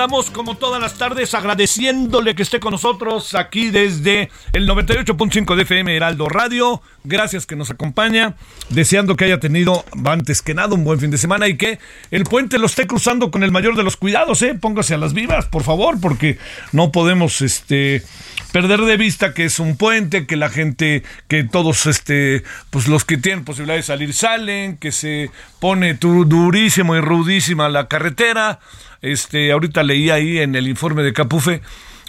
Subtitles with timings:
[0.00, 5.62] Andamos como todas las tardes agradeciéndole que esté con nosotros aquí desde el 98.5 de
[5.64, 6.80] FM Heraldo Radio.
[7.04, 8.34] Gracias que nos acompaña,
[8.70, 11.78] deseando que haya tenido antes que nada un buen fin de semana y que
[12.10, 14.54] el puente lo esté cruzando con el mayor de los cuidados, ¿eh?
[14.54, 16.38] Póngase a las vivas, por favor, porque
[16.72, 18.02] no podemos este
[18.52, 23.04] perder de vista que es un puente, que la gente, que todos este, pues los
[23.04, 28.60] que tienen posibilidad de salir salen, que se pone durísimo y rudísima la carretera.
[29.02, 31.62] Este, ahorita leí ahí en el informe de Capufe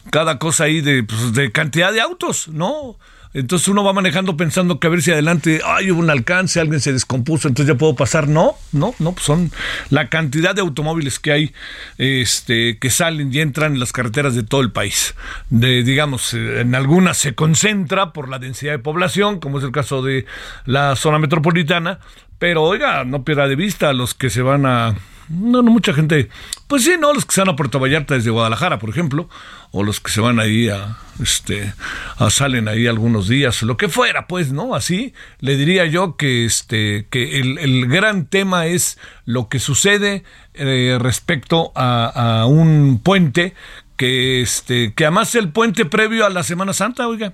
[0.10, 2.98] cada cosa ahí de, pues, de cantidad de autos, ¿no?
[3.34, 6.82] Entonces uno va manejando pensando que a ver si adelante, ay, hubo un alcance, alguien
[6.82, 8.28] se descompuso, entonces ya puedo pasar.
[8.28, 9.52] No, no, no, pues son
[9.90, 11.54] la cantidad de automóviles que hay,
[11.98, 15.16] este, que salen y entran en las carreteras de todo el país.
[15.50, 19.72] De, digamos, eh, en algunas se concentra por la densidad de población, como es el
[19.72, 20.26] caso de
[20.66, 22.00] la zona metropolitana,
[22.38, 24.96] pero oiga, no pierda de vista a los que se van a
[25.32, 26.30] no, no, mucha gente.
[26.68, 29.30] Pues sí, no, los que se van a Puerto Vallarta desde Guadalajara, por ejemplo,
[29.72, 31.74] o los que se van ahí a, este,
[32.18, 34.76] a salen ahí algunos días, lo que fuera, pues, ¿no?
[34.76, 40.24] Así le diría yo que, este, que el, el gran tema es lo que sucede
[40.54, 43.54] eh, respecto a, un puente
[43.96, 47.34] que, este, que además el puente previo a la Semana Santa, oiga.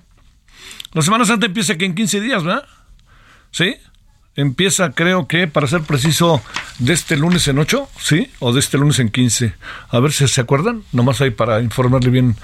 [0.92, 2.64] La Semana Santa empieza que en 15 días, ¿verdad?
[3.50, 3.76] ¿Sí?
[4.36, 6.40] Empieza, creo que, para ser preciso,
[6.78, 8.30] de este lunes en 8, ¿sí?
[8.38, 9.54] O de este lunes en 15.
[9.90, 12.36] A ver si se acuerdan, nomás ahí para informarle bien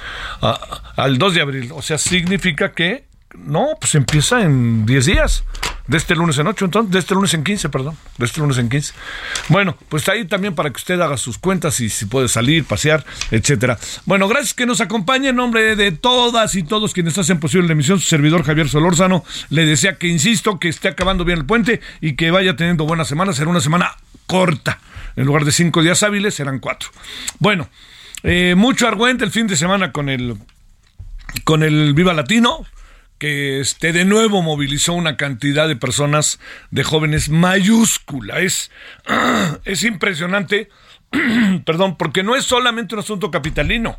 [0.42, 0.58] a-
[0.96, 1.70] al 2 de abril.
[1.74, 3.04] O sea, significa que,
[3.36, 5.44] no, pues empieza en 10 días.
[5.86, 7.96] De este lunes en 8, entonces, de este lunes en 15, perdón.
[8.16, 8.94] De este lunes en 15.
[9.48, 13.04] Bueno, pues ahí también para que usted haga sus cuentas y si puede salir, pasear,
[13.30, 13.78] etcétera.
[14.06, 17.74] Bueno, gracias que nos acompañe en nombre de todas y todos quienes hacen posible la
[17.74, 18.00] emisión.
[18.00, 22.14] Su servidor Javier Solórzano le desea que, insisto, que esté acabando bien el puente y
[22.14, 23.34] que vaya teniendo buena semana.
[23.34, 23.96] Será una semana
[24.26, 24.80] corta.
[25.16, 26.88] En lugar de cinco días hábiles, serán cuatro.
[27.38, 27.68] Bueno,
[28.22, 30.36] eh, mucho argüente el fin de semana con el
[31.44, 32.64] con el Viva Latino,
[33.18, 38.40] que este de nuevo movilizó una cantidad de personas, de jóvenes mayúscula.
[38.40, 38.70] Es,
[39.64, 40.68] es impresionante,
[41.64, 43.98] perdón, porque no es solamente un asunto capitalino,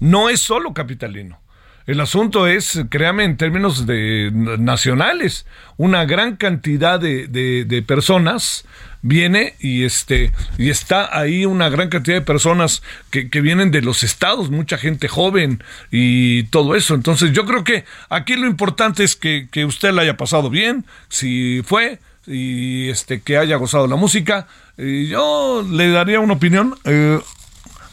[0.00, 1.40] no es solo capitalino.
[1.86, 8.64] El asunto es, créame, en términos de nacionales, una gran cantidad de, de- personas
[9.02, 13.82] viene y este y está ahí una gran cantidad de personas que, que vienen de
[13.82, 15.62] los estados, mucha gente joven
[15.92, 16.94] y todo eso.
[16.96, 20.84] Entonces yo creo que aquí lo importante es que, que usted la haya pasado bien,
[21.08, 24.48] si fue, y este que haya gozado la música.
[24.76, 26.74] Y yo le daría una opinión.
[26.84, 27.20] eh,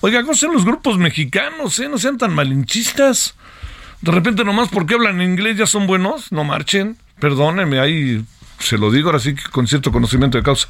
[0.02, 1.88] oiga, gocen los grupos mexicanos, ¿eh?
[1.90, 3.36] no sean tan malinchistas.
[4.04, 8.22] De repente nomás porque hablan inglés ya son buenos, no marchen, perdónenme, ahí
[8.60, 10.68] se lo digo ahora sí con cierto conocimiento de causa.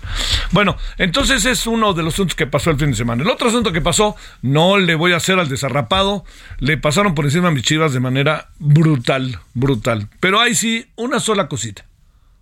[0.51, 3.24] Bueno, entonces es uno de los asuntos que pasó el fin de semana.
[3.24, 6.25] El otro asunto que pasó, no le voy a hacer al desarrapado,
[6.59, 10.09] le pasaron por encima a mis chivas de manera brutal, brutal.
[10.19, 11.85] Pero ahí sí, una sola cosita,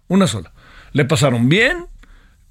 [0.09, 0.51] una sola.
[0.91, 1.85] Le pasaron bien,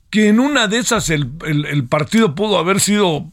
[0.08, 3.30] que en una de esas el- el partido pudo haber sido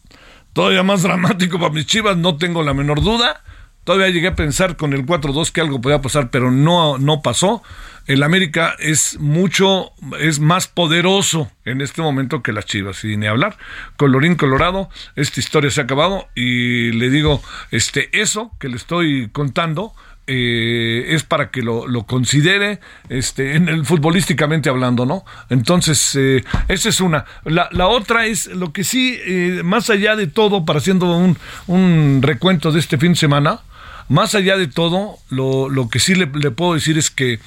[0.51, 3.41] todavía más dramático para mis chivas, no tengo la menor duda.
[3.87, 7.63] Todavía llegué a pensar con el 4-2 que algo podía pasar, pero no, no pasó.
[8.05, 13.27] El América es mucho, es más poderoso en este momento que las Chivas, y ni
[13.27, 13.57] hablar.
[13.95, 17.41] Colorín colorado, esta historia se ha acabado y le digo,
[17.71, 19.93] este, eso que le estoy contando,
[20.27, 25.23] eh, es para que lo, considere este, en el futbolísticamente hablando, ¿no?
[25.49, 27.23] Entonces, eh, esa es una.
[27.45, 31.37] La, la, otra es lo que sí, eh, más allá de todo, para haciendo un,
[31.67, 33.61] un recuento de este fin de semana,
[34.09, 37.39] más allá de todo, lo, lo que sí le, puedo decir es que,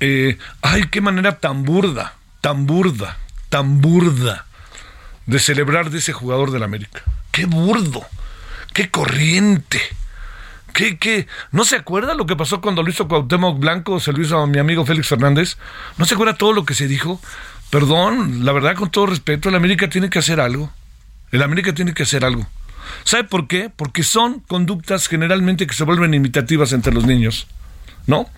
[0.00, 3.18] eh, ay, qué manera tan burda, tan burda,
[3.48, 4.46] tan burda
[5.26, 7.02] de celebrar de ese jugador del América.
[7.32, 8.04] Qué burdo,
[8.72, 9.80] qué corriente.
[10.72, 11.26] ¿Qué, qué?
[11.52, 14.58] ¿No se acuerda lo que pasó cuando lo hizo Blanco, se lo hizo a mi
[14.58, 15.56] amigo Félix Fernández?
[15.96, 17.18] ¿No se acuerda todo lo que se dijo?
[17.70, 20.70] Perdón, la verdad, con todo respeto, el América tiene que hacer algo.
[21.32, 22.46] El América tiene que hacer algo.
[23.04, 23.70] ¿Sabe por qué?
[23.74, 27.46] Porque son conductas generalmente que se vuelven imitativas entre los niños,
[28.06, 28.28] ¿no?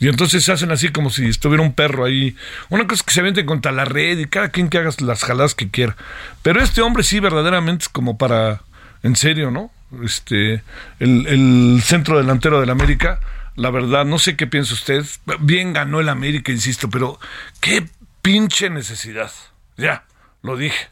[0.00, 2.36] Y entonces se hacen así como si estuviera un perro ahí.
[2.70, 5.22] Una cosa es que se venden contra la red y cada quien que haga las
[5.22, 5.96] jaladas que quiera.
[6.42, 8.62] Pero este hombre sí verdaderamente es como para,
[9.04, 9.70] en serio, ¿no?
[10.02, 10.64] Este,
[10.98, 13.20] el, el centro delantero del América,
[13.54, 15.04] la verdad, no sé qué piensa usted.
[15.38, 17.20] Bien ganó el América, insisto, pero
[17.60, 17.86] qué
[18.22, 19.30] pinche necesidad.
[19.76, 20.04] Ya,
[20.42, 20.88] lo dije.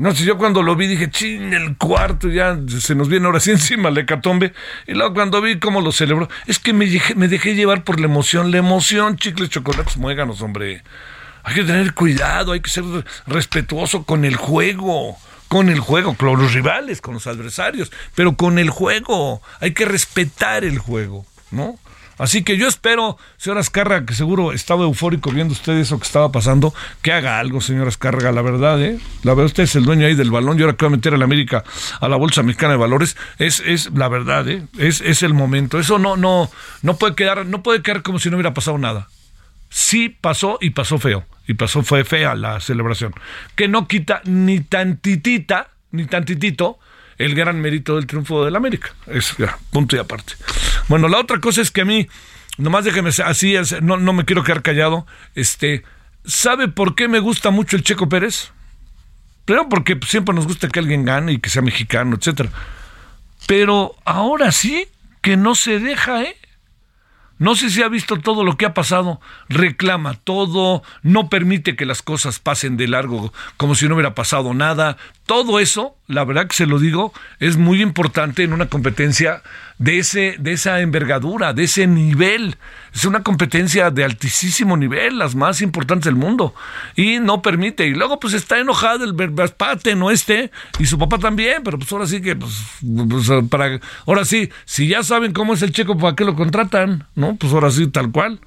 [0.00, 3.38] No sé, yo cuando lo vi dije, ching, el cuarto, ya se nos viene ahora
[3.38, 4.54] sí encima la hecatombe.
[4.86, 6.86] Y luego cuando vi cómo lo celebró, es que me,
[7.16, 10.82] me dejé llevar por la emoción, la emoción, chicles, chocolates, muéganos, hombre.
[11.42, 12.84] Hay que tener cuidado, hay que ser
[13.26, 15.18] respetuoso con el juego,
[15.48, 19.42] con el juego, con los rivales, con los adversarios, pero con el juego.
[19.60, 21.78] Hay que respetar el juego, ¿no?
[22.20, 26.30] Así que yo espero, señora Escarga, que seguro estaba eufórico viendo usted eso que estaba
[26.30, 28.98] pasando, que haga algo, señora Escarga, la verdad, ¿eh?
[29.22, 31.14] La verdad, usted es el dueño ahí del balón y ahora que va a meter
[31.14, 31.64] a la América
[31.98, 34.66] a la Bolsa Mexicana de Valores, es, es la verdad, ¿eh?
[34.76, 35.78] Es, es el momento.
[35.78, 36.50] Eso no, no,
[36.82, 39.08] no puede quedar, no puede quedar como si no hubiera pasado nada.
[39.70, 41.24] Sí pasó y pasó feo.
[41.46, 43.14] Y pasó, fue fea la celebración.
[43.56, 46.78] Que no quita ni tantitita, ni tantitito,
[47.20, 48.94] el gran mérito del triunfo del América.
[49.06, 49.36] Es
[49.70, 50.32] punto y aparte.
[50.88, 52.08] Bueno, la otra cosa es que a mí,
[52.56, 55.06] nomás déjeme así, no, no me quiero quedar callado.
[55.34, 55.84] Este,
[56.24, 58.52] ¿sabe por qué me gusta mucho el Checo Pérez?
[59.44, 62.48] Primero porque siempre nos gusta que alguien gane y que sea mexicano, etcétera.
[63.46, 64.88] Pero ahora sí
[65.20, 66.36] que no se deja, ¿eh?
[67.40, 69.18] No sé si ha visto todo lo que ha pasado,
[69.48, 74.52] reclama todo, no permite que las cosas pasen de largo como si no hubiera pasado
[74.52, 74.98] nada.
[75.30, 79.44] Todo eso, la verdad que se lo digo, es muy importante en una competencia
[79.78, 82.56] de, ese, de esa envergadura, de ese nivel.
[82.92, 86.52] Es una competencia de altísimo nivel, las más importantes del mundo.
[86.96, 87.86] Y no permite.
[87.86, 90.50] Y luego pues está enojado el Verstappen, no este,
[90.80, 92.52] y su papá también, pero pues ahora sí que, pues,
[93.08, 93.78] pues, para,
[94.08, 97.06] ahora sí, si ya saben cómo es el checo, ¿para qué lo contratan?
[97.14, 97.36] ¿No?
[97.36, 98.40] Pues ahora sí, tal cual.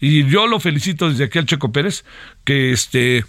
[0.00, 2.06] Y yo lo felicito desde aquí al Checo Pérez,
[2.44, 3.26] que este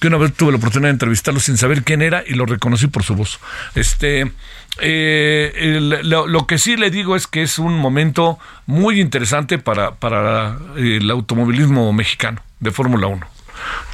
[0.00, 2.86] que una vez tuve la oportunidad de entrevistarlo sin saber quién era y lo reconocí
[2.86, 3.40] por su voz.
[3.74, 4.32] Este,
[4.80, 10.58] eh, lo, que sí le digo es que es un momento muy interesante para, para
[10.76, 13.26] el automovilismo mexicano de Fórmula 1.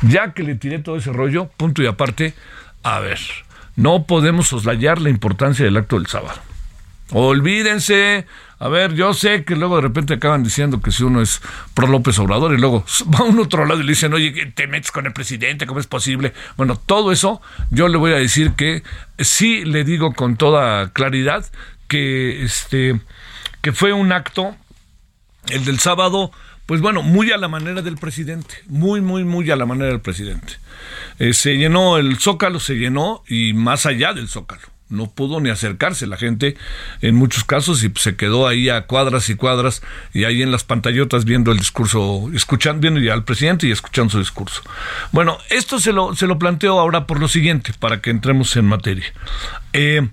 [0.02, 2.34] Ya que le tiré todo ese rollo, punto y aparte,
[2.82, 3.18] a ver,
[3.76, 6.40] no podemos soslayar la importancia del acto del sábado.
[7.10, 8.26] Olvídense
[8.60, 11.40] a ver, yo sé que luego de repente acaban diciendo que si uno es
[11.74, 12.84] pro López Obrador y luego
[13.14, 15.78] va a un otro lado y le dicen, oye, te metes con el presidente, ¿cómo
[15.78, 16.32] es posible?
[16.56, 18.82] Bueno, todo eso yo le voy a decir que
[19.18, 21.46] sí le digo con toda claridad
[21.86, 23.00] que este
[23.62, 24.56] que fue un acto
[25.48, 26.32] el del sábado
[26.66, 30.02] pues bueno, muy a la manera del presidente, muy, muy, muy a la manera del
[30.02, 30.58] presidente.
[31.18, 35.50] Eh, se llenó el zócalo, se llenó y más allá del zócalo no pudo ni
[35.50, 36.56] acercarse la gente
[37.00, 40.64] en muchos casos y se quedó ahí a cuadras y cuadras y ahí en las
[40.64, 44.62] pantallotas viendo el discurso, escuchando, viendo ya al presidente y escuchando su discurso.
[45.12, 48.64] Bueno, esto se lo, se lo planteo ahora por lo siguiente, para que entremos en
[48.64, 49.12] materia.
[49.72, 50.08] Eh,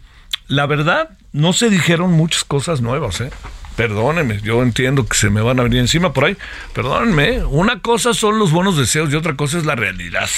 [0.48, 3.32] la verdad, no se dijeron muchas cosas nuevas, ¿eh?
[3.76, 6.38] Perdónenme, yo entiendo que se me van a venir encima por ahí.
[6.74, 10.30] Perdónenme, una cosa son los buenos deseos y otra cosa es la realidad.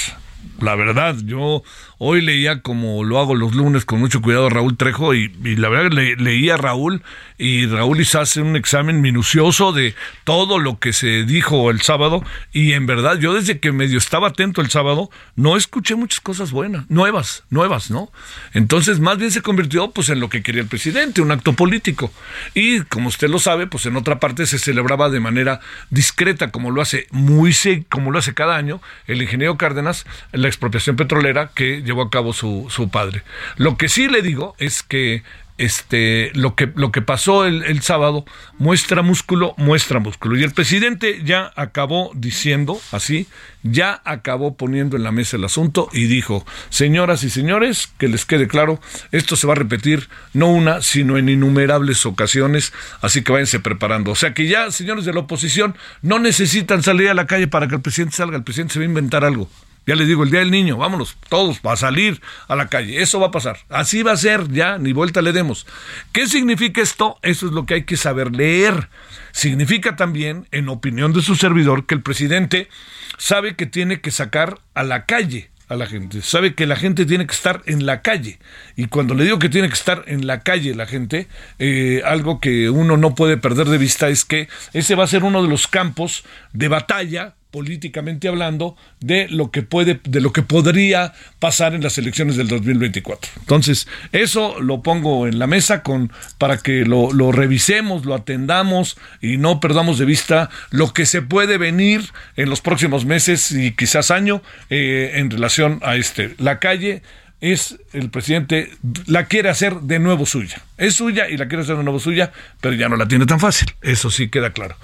[0.60, 1.62] La verdad, yo
[2.00, 5.68] Hoy leía como lo hago los lunes con mucho cuidado a Raúl Trejo y, la
[5.68, 7.02] verdad le, leía a Raúl
[7.38, 12.22] y Raúl hizo hace un examen minucioso de todo lo que se dijo el sábado
[12.52, 16.52] y en verdad yo desde que medio estaba atento el sábado no escuché muchas cosas
[16.52, 18.12] buenas, nuevas, nuevas, ¿no?
[18.54, 22.12] Entonces más bien se convirtió pues en lo que quería el presidente, un acto político.
[22.54, 25.58] Y como usted lo sabe, pues en otra parte se celebraba de manera
[25.90, 27.48] discreta como lo hace muy
[27.88, 32.32] como lo hace cada año el ingeniero Cárdenas la expropiación petrolera que llevó a cabo
[32.32, 33.22] su, su padre.
[33.56, 35.22] Lo que sí le digo es que
[35.58, 38.24] este, lo que, lo que pasó el, el, sábado
[38.58, 40.38] muestra músculo, muestra músculo.
[40.38, 43.26] Y el presidente ya acabó diciendo así,
[43.64, 48.24] ya acabó poniendo en la mesa el asunto y dijo, señoras y señores, que les
[48.24, 48.80] quede claro,
[49.10, 54.12] esto se va a repetir no una, sino en innumerables ocasiones, así que váyanse preparando.
[54.12, 57.66] O sea que ya, señores de la oposición, no necesitan salir a la calle para
[57.66, 59.50] que el presidente salga, el presidente se va a inventar algo.
[59.88, 63.00] Ya les digo, el día del niño, vámonos, todos a salir a la calle.
[63.00, 63.60] Eso va a pasar.
[63.70, 65.66] Así va a ser, ya, ni vuelta le demos.
[66.12, 67.18] ¿Qué significa esto?
[67.22, 68.90] Eso es lo que hay que saber leer.
[69.32, 72.68] Significa también, en opinión de su servidor, que el presidente
[73.16, 76.20] sabe que tiene que sacar a la calle a la gente.
[76.20, 78.40] Sabe que la gente tiene que estar en la calle.
[78.76, 81.28] Y cuando le digo que tiene que estar en la calle la gente,
[81.58, 85.24] eh, algo que uno no puede perder de vista es que ese va a ser
[85.24, 90.42] uno de los campos de batalla políticamente hablando de lo que puede de lo que
[90.42, 93.30] podría pasar en las elecciones del 2024.
[93.40, 99.38] Entonces, eso lo pongo en la mesa con para que lo, revisemos, lo atendamos y
[99.38, 104.10] no perdamos de vista lo que se puede venir en los próximos meses y quizás
[104.10, 106.34] año eh, en relación a este.
[106.38, 107.02] La calle
[107.40, 108.70] es el presidente
[109.06, 110.62] la quiere hacer de nuevo suya.
[110.76, 113.40] Es suya y la quiere hacer de nuevo suya, pero ya no la tiene tan
[113.40, 113.72] fácil.
[113.80, 114.76] Eso sí queda claro.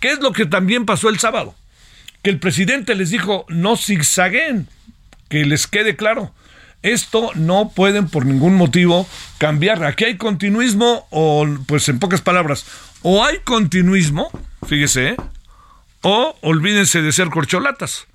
[0.00, 1.54] ¿Qué es lo que también pasó el sábado?
[2.26, 4.66] Que el presidente les dijo no zigzaguen,
[5.28, 6.34] que les quede claro.
[6.82, 9.84] Esto no pueden por ningún motivo cambiar.
[9.84, 12.66] Aquí hay continuismo o, pues en pocas palabras,
[13.02, 14.28] o hay continuismo,
[14.66, 15.16] fíjese, ¿eh?
[16.02, 18.08] o olvídense de ser corcholatas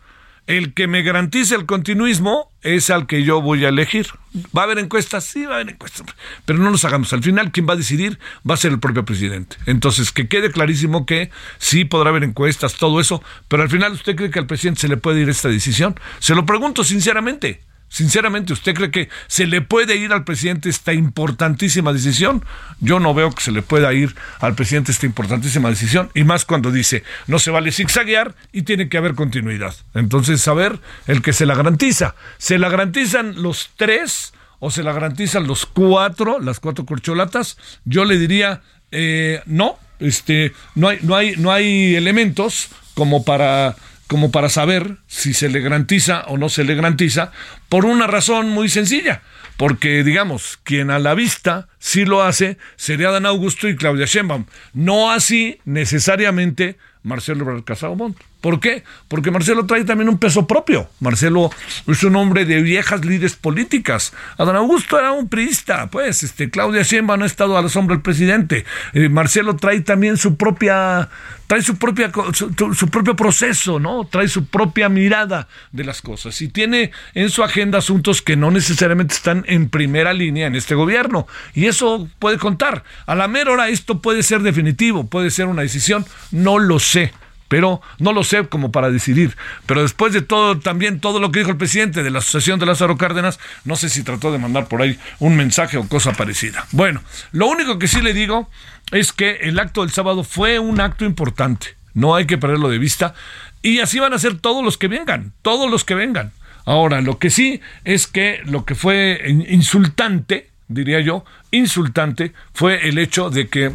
[0.47, 4.07] el que me garantice el continuismo es al que yo voy a elegir.
[4.55, 5.23] ¿Va a haber encuestas?
[5.23, 6.05] Sí, va a haber encuestas.
[6.45, 7.13] Pero no nos hagamos.
[7.13, 8.19] Al final, quien va a decidir
[8.49, 9.57] va a ser el propio presidente.
[9.65, 13.23] Entonces, que quede clarísimo que sí podrá haber encuestas, todo eso.
[13.47, 15.99] Pero al final, ¿usted cree que al presidente se le puede ir esta decisión?
[16.19, 17.61] Se lo pregunto sinceramente.
[17.91, 22.45] Sinceramente, ¿usted cree que se le puede ir al presidente esta importantísima decisión?
[22.79, 26.45] Yo no veo que se le pueda ir al presidente esta importantísima decisión, y más
[26.45, 29.75] cuando dice, no se vale zigzaguear y tiene que haber continuidad.
[29.93, 32.15] Entonces, saber el que se la garantiza.
[32.37, 37.57] ¿Se la garantizan los tres o se la garantizan los cuatro, las cuatro corcholatas?
[37.83, 43.75] Yo le diría, eh, no, este, no hay, no hay, no hay elementos como para
[44.11, 47.31] como para saber si se le garantiza o no se le garantiza,
[47.69, 49.21] por una razón muy sencilla.
[49.55, 54.47] Porque, digamos, quien a la vista sí lo hace sería Dan Augusto y Claudia Sheinbaum.
[54.73, 58.17] No así necesariamente Marcelo Casado Montt.
[58.41, 58.83] ¿Por qué?
[59.07, 60.89] Porque Marcelo trae también un peso propio.
[60.99, 61.51] Marcelo
[61.85, 64.13] es un hombre de viejas líderes políticas.
[64.37, 67.95] Adán Augusto era un priista, pues, este, Claudia Sheinbaum no ha estado a la sombra
[67.95, 68.65] del presidente.
[68.93, 71.09] Eh, Marcelo trae también su propia,
[71.45, 74.05] trae su propia, su, propio proceso, ¿no?
[74.05, 78.49] Trae su propia mirada de las cosas y tiene en su agenda asuntos que no
[78.49, 81.27] necesariamente están en primera línea en este gobierno.
[81.53, 82.83] Y eso puede contar.
[83.05, 87.13] A la mera hora esto puede ser definitivo, puede ser una decisión, no lo sé
[87.51, 89.35] pero no lo sé como para decidir.
[89.65, 92.65] Pero después de todo, también todo lo que dijo el presidente de la Asociación de
[92.65, 96.65] Lázaro Cárdenas, no sé si trató de mandar por ahí un mensaje o cosa parecida.
[96.71, 97.03] Bueno,
[97.33, 98.49] lo único que sí le digo
[98.91, 101.75] es que el acto del sábado fue un acto importante.
[101.93, 103.15] No hay que perderlo de vista.
[103.61, 106.31] Y así van a ser todos los que vengan, todos los que vengan.
[106.63, 112.97] Ahora, lo que sí es que lo que fue insultante, diría yo, insultante, fue el
[112.97, 113.73] hecho de que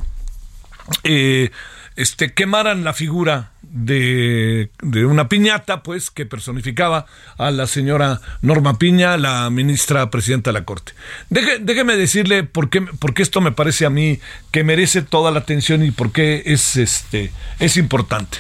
[1.05, 1.51] eh,
[1.97, 4.71] este, quemaran la figura de,
[5.07, 7.07] una piñata, pues, que personificaba
[7.37, 10.93] a la señora Norma Piña, la ministra presidenta de la Corte.
[11.29, 14.19] déjeme decirle por qué, por qué esto me parece a mí
[14.51, 18.39] que merece toda la atención y por qué es, este, es importante.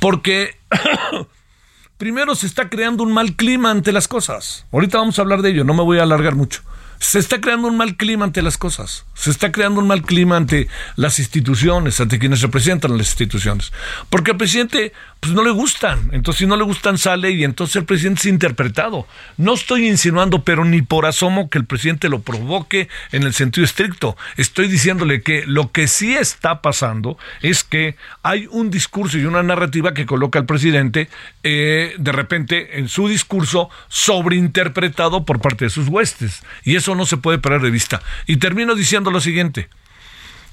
[0.00, 0.56] Porque
[1.98, 4.66] primero se está creando un mal clima ante las cosas.
[4.72, 6.62] Ahorita vamos a hablar de ello, no me voy a alargar mucho
[7.02, 10.36] se está creando un mal clima ante las cosas, se está creando un mal clima
[10.36, 13.72] ante las instituciones, ante quienes representan las instituciones,
[14.08, 17.76] porque al presidente pues no le gustan, entonces si no le gustan sale y entonces
[17.76, 19.06] el presidente es interpretado.
[19.36, 23.64] No estoy insinuando, pero ni por asomo que el presidente lo provoque en el sentido
[23.64, 24.16] estricto.
[24.36, 29.44] Estoy diciéndole que lo que sí está pasando es que hay un discurso y una
[29.44, 31.08] narrativa que coloca al presidente
[31.44, 36.42] eh, de repente en su discurso sobreinterpretado por parte de sus huestes.
[36.64, 38.02] Y eso no se puede perder de vista.
[38.26, 39.68] Y termino diciendo lo siguiente.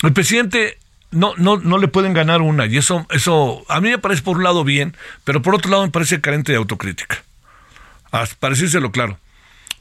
[0.03, 0.77] El presidente
[1.12, 2.65] no, no, no le pueden ganar una.
[2.65, 5.84] Y eso, eso a mí me parece por un lado bien, pero por otro lado
[5.84, 7.24] me parece carente de autocrítica.
[8.12, 9.19] Para decírselo claro.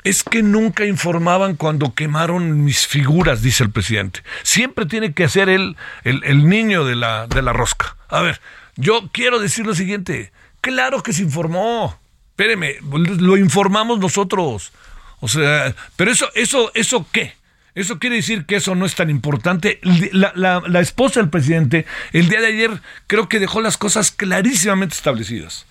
[0.05, 4.23] Es que nunca informaban cuando quemaron mis figuras, dice el presidente.
[4.43, 7.97] Siempre tiene que ser él el, el niño de la, de la rosca.
[8.09, 8.41] A ver,
[8.77, 10.33] yo quiero decir lo siguiente.
[10.61, 11.99] Claro que se informó.
[12.31, 14.73] Espéreme, lo informamos nosotros.
[15.21, 17.35] O sea, pero eso, eso, eso qué?
[17.75, 19.81] Eso quiere decir que eso no es tan importante.
[20.13, 24.97] La, la, esposa del presidente, el día de ayer, creo que dejó las cosas clarísimamente
[24.97, 25.65] establecidas.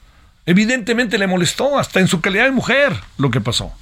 [0.46, 3.74] Evidentemente le molestó, hasta en su calidad de mujer, lo que pasó.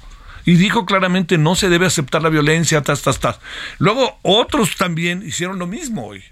[0.44, 3.38] Y dijo claramente no se debe aceptar la violencia, tas, tas, tas.
[3.78, 6.24] Luego otros también hicieron lo mismo hoy.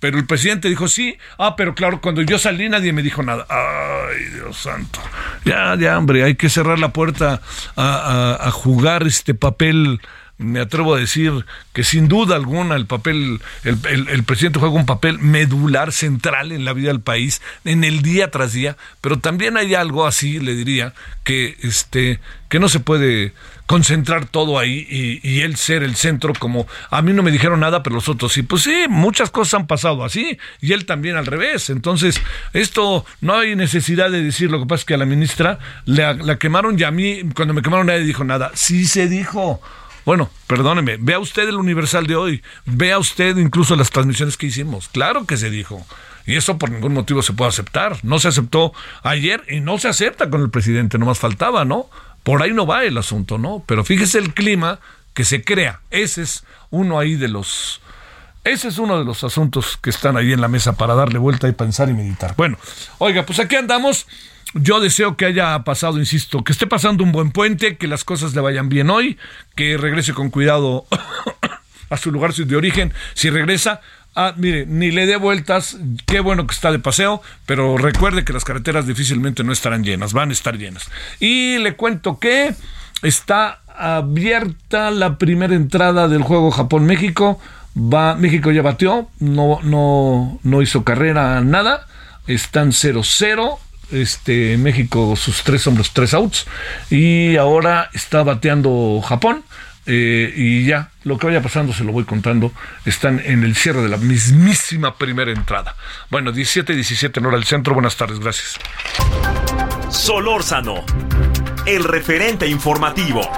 [0.00, 1.16] Pero el presidente dijo sí.
[1.38, 3.46] Ah, pero claro, cuando yo salí nadie me dijo nada.
[3.48, 5.00] Ay, Dios santo.
[5.44, 7.40] Ya, ya, hombre, hay que cerrar la puerta
[7.76, 10.00] a, jugar este papel
[10.38, 15.18] me atrevo a decir que sin duda alguna el papel, el, presidente juega un papel
[15.18, 19.74] medular, central en la vida del país, en el día tras día, pero también hay
[19.74, 23.34] algo así, le diría, que este, que no se puede
[23.70, 27.84] concentrar todo ahí y, él ser el centro como a mí no me dijeron nada
[27.84, 31.24] pero los otros sí pues sí muchas cosas han pasado así y él también al
[31.24, 32.20] revés entonces
[32.52, 36.14] esto no hay necesidad de decir lo que pasa es que a la ministra la,
[36.14, 39.62] la quemaron y a mí cuando me quemaron nadie dijo nada sí se dijo
[40.04, 44.88] bueno, perdóneme, vea usted el Universal de hoy, vea usted incluso las transmisiones que hicimos.
[44.88, 45.86] Claro que se dijo.
[46.26, 47.98] Y eso por ningún motivo se puede aceptar.
[48.02, 48.72] No se aceptó
[49.02, 51.90] ayer y no se acepta con el presidente, no más faltaba, ¿no?
[52.22, 53.62] Por ahí no va el asunto, ¿no?
[53.66, 54.78] Pero fíjese el clima
[55.14, 55.80] que se crea.
[55.90, 57.80] Ese es uno ahí de los...
[58.42, 61.46] Ese es uno de los asuntos que están ahí en la mesa para darle vuelta
[61.46, 62.34] y pensar y meditar.
[62.36, 62.58] Bueno,
[62.98, 64.06] oiga, pues aquí andamos
[64.54, 68.34] yo deseo que haya pasado, insisto, que esté pasando un buen puente, que las cosas
[68.34, 69.18] le vayan bien hoy,
[69.54, 70.86] que regrese con cuidado
[71.90, 72.92] a su lugar de origen.
[73.14, 73.80] Si regresa,
[74.14, 75.76] ah, mire, ni le dé vueltas,
[76.06, 80.12] qué bueno que está de paseo, pero recuerde que las carreteras difícilmente no estarán llenas,
[80.12, 80.90] van a estar llenas.
[81.18, 82.54] Y le cuento que
[83.02, 87.40] está abierta la primera entrada del juego Japón-México.
[87.76, 91.86] Va, México ya bateó, no, no, no hizo carrera, nada.
[92.26, 93.58] Están 0-0
[93.92, 96.46] este, México sus tres hombros, tres outs,
[96.90, 99.44] y ahora está bateando Japón.
[99.92, 102.52] Eh, y ya, lo que vaya pasando se lo voy contando.
[102.84, 105.74] Están en el cierre de la mismísima primera entrada.
[106.10, 107.74] Bueno, 17 y 17 en hora del centro.
[107.74, 108.60] Buenas tardes, gracias.
[109.88, 110.84] Solórzano,
[111.66, 113.28] el referente informativo.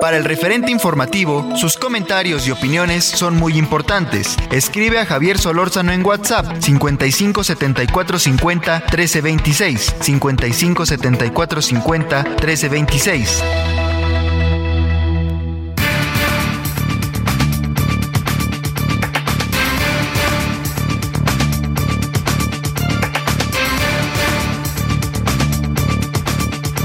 [0.00, 4.36] Para el referente informativo, sus comentarios y opiniones son muy importantes.
[4.52, 9.96] Escribe a Javier Solórzano en WhatsApp 55 74 50 13 26.
[10.00, 13.42] 55 74 50 13 26.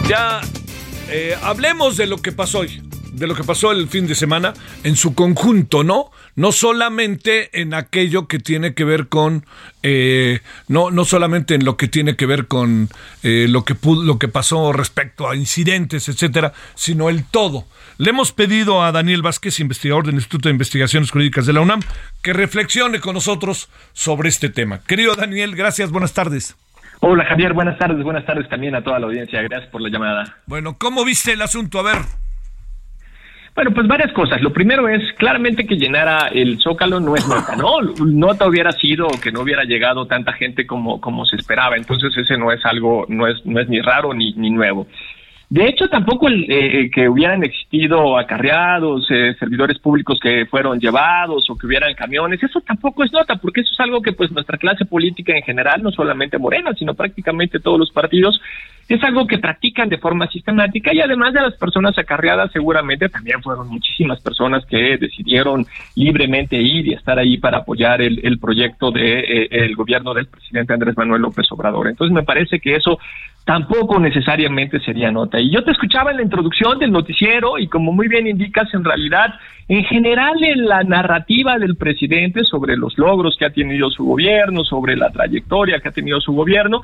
[0.10, 0.41] Ya
[1.10, 2.82] eh, hablemos de lo que pasó hoy
[3.13, 6.12] de lo que pasó el fin de semana en su conjunto, ¿no?
[6.36, 9.45] No solamente en aquello que tiene que ver con,
[9.84, 12.89] eh, no, no solamente en lo que tiene que ver con
[13.21, 17.65] eh, lo, que lo que pasó respecto a incidentes, etcétera, sino el todo.
[17.99, 21.82] Le hemos pedido a Daniel Vázquez, investigador del Instituto de Investigaciones Jurídicas de la UNAM,
[22.23, 24.82] que reflexione con nosotros sobre este tema.
[24.88, 26.56] Querido Daniel, gracias, buenas tardes.
[26.99, 30.38] Hola Javier, buenas tardes, buenas tardes también a toda la audiencia, gracias por la llamada.
[30.47, 31.80] Bueno, ¿cómo viste el asunto?
[31.80, 31.97] A ver.
[33.55, 34.41] Bueno, pues varias cosas.
[34.41, 37.81] Lo primero es claramente que llenara el Zócalo no es nota, ¿no?
[38.03, 41.75] Nota hubiera sido que no hubiera llegado tanta gente como, como se esperaba.
[41.75, 44.87] Entonces ese no es algo, no es, no es ni raro ni, ni nuevo.
[45.53, 50.79] De hecho, tampoco el, eh, eh, que hubieran existido acarreados, eh, servidores públicos que fueron
[50.79, 54.31] llevados o que hubieran camiones, eso tampoco es nota, porque eso es algo que pues
[54.31, 58.41] nuestra clase política en general, no solamente Morena, sino prácticamente todos los partidos,
[58.89, 63.39] es algo que practican de forma sistemática y además de las personas acarreadas, seguramente también
[63.43, 68.89] fueron muchísimas personas que decidieron libremente ir y estar ahí para apoyar el, el proyecto
[68.89, 71.89] de el gobierno del presidente Andrés Manuel López Obrador.
[71.89, 72.97] Entonces me parece que eso
[73.45, 75.39] tampoco necesariamente sería nota.
[75.43, 78.86] Y yo te escuchaba en la introducción del noticiero y como muy bien indicas, en
[78.86, 79.34] realidad,
[79.67, 84.63] en general en la narrativa del presidente sobre los logros que ha tenido su gobierno,
[84.63, 86.84] sobre la trayectoria que ha tenido su gobierno,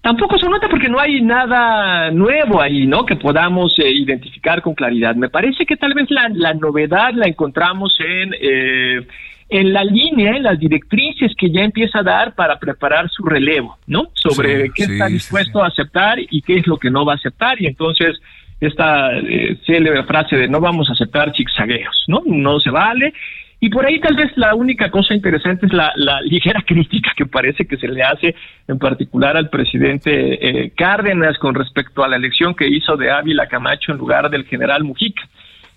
[0.00, 3.04] tampoco se nota porque no hay nada nuevo ahí, ¿no?
[3.04, 5.14] Que podamos eh, identificar con claridad.
[5.14, 8.34] Me parece que tal vez la, la novedad la encontramos en...
[8.40, 9.06] Eh,
[9.54, 13.78] en la línea, en las directrices que ya empieza a dar para preparar su relevo,
[13.86, 14.08] ¿no?
[14.12, 17.62] Sobre qué está dispuesto a aceptar y qué es lo que no va a aceptar.
[17.62, 18.20] Y entonces
[18.60, 22.24] esta eh, célebre frase de no vamos a aceptar zigzagueos, ¿no?
[22.26, 23.14] No se vale.
[23.60, 27.64] Y por ahí tal vez la única cosa interesante es la, ligera crítica que parece
[27.64, 28.34] que se le hace
[28.66, 33.46] en particular al presidente eh, Cárdenas con respecto a la elección que hizo de Ávila
[33.46, 35.22] Camacho en lugar del general Mujica.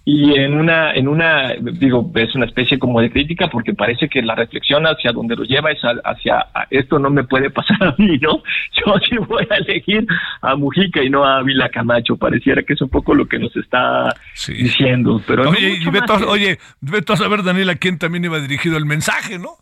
[0.10, 4.22] Y en una, en una, digo, es una especie como de crítica porque parece que
[4.22, 8.18] la reflexión hacia donde lo lleva es hacia esto no me puede pasar a mí,
[8.18, 8.42] ¿no?
[8.86, 10.08] Yo sí voy a elegir
[10.42, 13.54] a Mujica y no a Vila Camacho, pareciera que es un poco lo que nos
[13.58, 14.16] está
[14.48, 15.22] diciendo.
[15.28, 16.58] Pero oye, y ve oye,
[17.06, 19.58] a saber, Daniel, a quién también iba dirigido el mensaje, ¿no?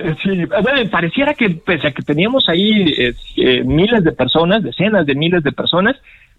[0.00, 4.64] Eh, sí, bueno, pareciera que pese a que teníamos ahí eh, eh, miles de personas,
[4.64, 5.94] decenas de miles de personas,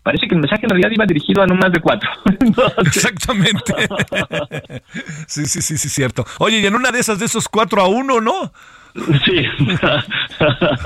[0.06, 2.08] parece que el mensaje en realidad iba dirigido a no más de cuatro.
[2.86, 3.74] Exactamente.
[5.28, 6.24] sí, sí, sí, sí, cierto.
[6.38, 8.54] Oye, y en una de esas, de esos cuatro a uno, ¿no?
[9.26, 9.44] Sí.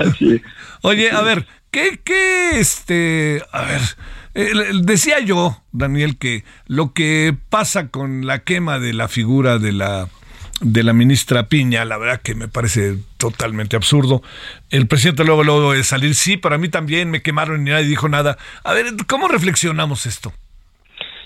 [0.18, 0.42] sí.
[0.80, 7.88] Oye, a ver, ¿qué, qué, este, a ver, decía yo, Daniel, que lo que pasa
[7.88, 10.08] con la quema de la figura de la
[10.60, 14.22] de la ministra Piña, la verdad que me parece totalmente absurdo.
[14.70, 18.08] El presidente luego, luego de salir, sí, para mí también me quemaron y nadie dijo
[18.08, 18.36] nada.
[18.64, 20.32] A ver, ¿cómo reflexionamos esto?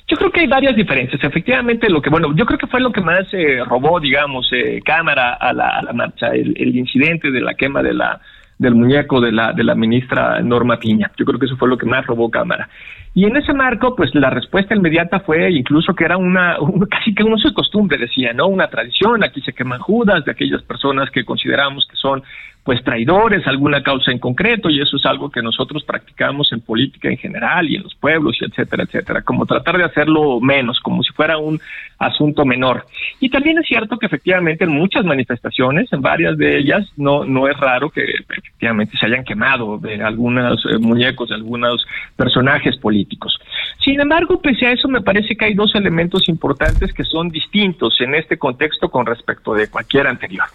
[0.07, 1.23] Yo creo que hay varias diferencias.
[1.25, 4.81] Efectivamente, lo que, bueno, yo creo que fue lo que más eh, robó, digamos, eh,
[4.85, 8.20] cámara a la, marcha, el, el, incidente de la quema de la
[8.58, 11.10] del muñeco de la, de la ministra Norma Piña.
[11.16, 12.68] Yo creo que eso fue lo que más robó cámara.
[13.16, 16.56] Y en ese marco, pues la respuesta inmediata fue incluso que era una,
[16.90, 18.48] casi que un uso de costumbre, decía, ¿no?
[18.48, 22.22] Una tradición, aquí se queman judas de aquellas personas que consideramos que son
[22.64, 27.11] pues traidores alguna causa en concreto y eso es algo que nosotros practicamos en política
[27.11, 31.03] en general y en los pueblos y etcétera, etcétera, como tratar de hacerlo menos, como
[31.03, 31.61] si fuera un
[31.98, 32.87] asunto menor.
[33.20, 37.48] Y también es cierto que efectivamente en muchas manifestaciones, en varias de ellas, no, no
[37.48, 43.38] es raro que efectivamente se hayan quemado de algunos eh, muñecos, de algunos personajes políticos.
[43.85, 48.00] Sin embargo, pese a eso, me parece que hay dos elementos importantes que son distintos
[48.00, 50.46] en este contexto con respecto de cualquier anterior.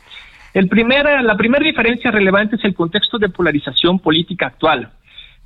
[0.53, 0.67] El
[1.21, 4.91] la primera diferencia relevante es el contexto de polarización política actual,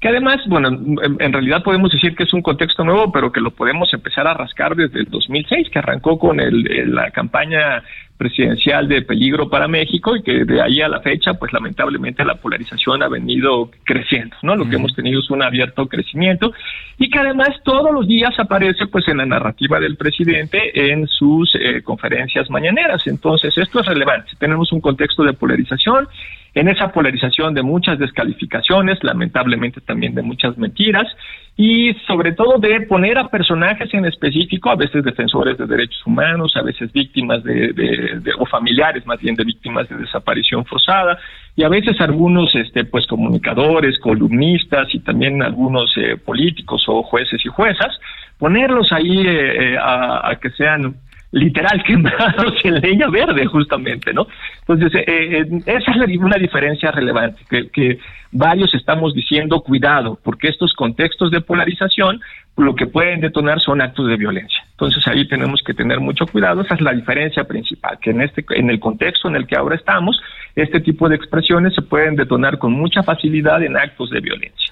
[0.03, 3.51] que además, bueno, en, realidad podemos decir que es un contexto nuevo, pero que lo
[3.51, 7.81] podemos empezar a rascar desde el 2006, que arrancó con la campaña
[8.17, 12.35] presidencial de peligro para México y que de ahí a la fecha, pues lamentablemente la
[12.35, 14.57] polarización ha venido creciendo, ¿no?
[14.57, 16.51] Lo que hemos tenido es un abierto crecimiento
[16.97, 21.55] y que además todos los días aparece pues en la narrativa del presidente en sus
[21.55, 23.07] eh, conferencias mañaneras.
[23.07, 24.31] Entonces, esto es relevante.
[24.37, 26.09] Tenemos un contexto de polarización
[26.55, 31.07] en esa polarización de muchas descalificaciones, lamentablemente también de muchas mentiras,
[31.55, 36.53] y sobre todo de poner a personajes en específico, a veces defensores de derechos humanos,
[36.55, 41.17] a veces víctimas de, o familiares más bien de víctimas de desaparición forzada,
[41.55, 47.43] y a veces algunos este pues comunicadores, columnistas y también algunos eh, políticos o jueces
[47.45, 47.99] y juezas,
[48.37, 50.95] ponerlos ahí eh, eh, a que sean
[51.34, 54.28] literal quemados en leña verde, justamente, ¿no?
[54.62, 58.00] Entonces, eh, eh, esa es una diferencia relevante, que, que,
[58.36, 62.19] varios estamos diciendo cuidado, porque estos contextos de polarización
[62.58, 64.60] lo que pueden detonar son actos de violencia.
[64.72, 68.43] Entonces, ahí tenemos que tener mucho cuidado, esa es la diferencia principal, que en, este,
[68.56, 70.19] en el contexto en el que ahora estamos,
[70.56, 74.72] este tipo de expresiones se pueden detonar con mucha facilidad en actos de violencia.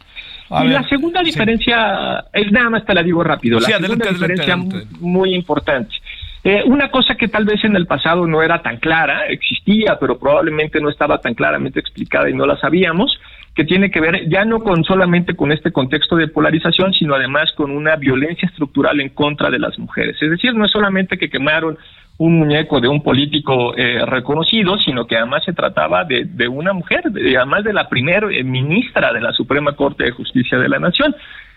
[0.63, 4.57] y la segunda diferencia, es nada más te la digo rápido, la segunda diferencia
[4.99, 6.00] muy importante
[6.43, 10.17] eh, una cosa que tal vez en el pasado no era tan clara, existía, pero
[10.17, 13.19] probablemente no estaba tan claramente explicada y no la sabíamos,
[13.53, 17.51] que tiene que ver ya no con solamente con este contexto de polarización, sino además
[17.55, 20.17] con una violencia estructural en contra de las mujeres.
[20.21, 21.77] Es decir, no es solamente que quemaron
[22.17, 26.71] un muñeco de un político eh, reconocido, sino que además se trataba de, de una
[26.71, 30.79] mujer, además de la primera eh, ministra de la Suprema Corte de Justicia de la
[30.79, 31.15] Nación.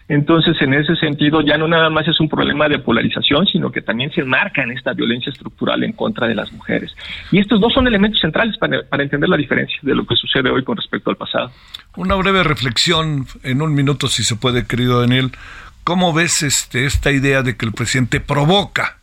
[0.08, 3.80] Entonces, en ese sentido, ya no nada más es un problema de polarización, sino que
[3.80, 6.94] también se enmarca en esta violencia estructural en contra de las mujeres.
[7.32, 10.62] Y estos dos son elementos centrales para, entender la diferencia de lo que sucede hoy
[10.62, 11.50] con respecto al pasado.
[11.96, 15.32] Una breve reflexión en un minuto, si se puede, querido Daniel.
[15.84, 18.98] ¿Cómo ves este, esta idea de que el presidente provoca,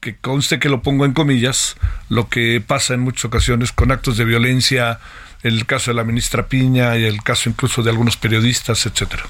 [0.00, 1.76] que conste que lo pongo en comillas,
[2.10, 4.98] lo que pasa en muchas ocasiones con actos de violencia,
[5.42, 9.22] el caso de la ministra Piña y el caso incluso de algunos periodistas, etcétera?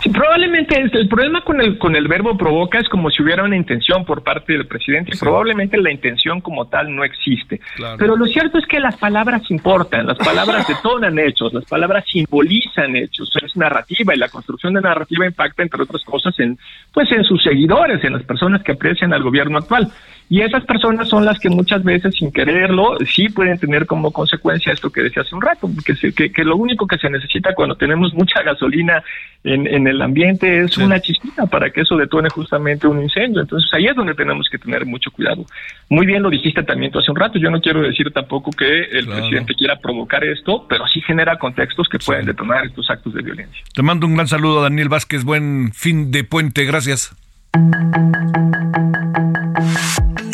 [0.00, 3.56] Sí, probablemente el problema con el con el verbo provoca es como si hubiera una
[3.56, 5.16] intención por parte del presidente.
[5.18, 7.60] Probablemente la intención como tal no existe.
[7.98, 12.96] Pero lo cierto es que las palabras importan, las palabras detonan hechos, las palabras simbolizan
[12.96, 16.58] hechos, es narrativa y la construcción de narrativa impacta entre otras cosas en
[16.92, 19.90] pues en sus seguidores, en las personas que aprecian al gobierno actual.
[20.28, 24.72] Y esas personas son las que muchas veces, sin quererlo, sí pueden tener como consecuencia
[24.72, 27.76] esto que decía hace un rato, que, que, que lo único que se necesita cuando
[27.76, 29.02] tenemos mucha gasolina
[29.44, 33.40] en, en el ambiente es una chispita para que eso detone justamente un incendio.
[33.40, 35.44] Entonces ahí es donde tenemos que tener mucho cuidado.
[35.88, 38.82] Muy bien lo dijiste también tú hace un rato, yo no quiero decir tampoco que
[38.82, 43.22] el presidente quiera provocar esto, pero sí genera contextos que pueden detonar estos actos de
[43.22, 43.62] violencia.
[43.72, 47.14] Te mando un gran saludo, Daniel Vázquez, buen fin de puente, gracias.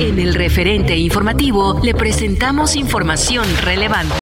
[0.00, 4.18] En el referente informativo le presentamos información relevante.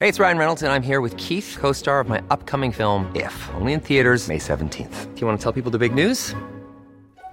[0.00, 3.06] Hey, it's Ryan Reynolds, and I'm here with Keith, co star of my upcoming film,
[3.14, 5.14] If, only in theaters, May 17th.
[5.14, 6.34] Do you want to tell people the big news?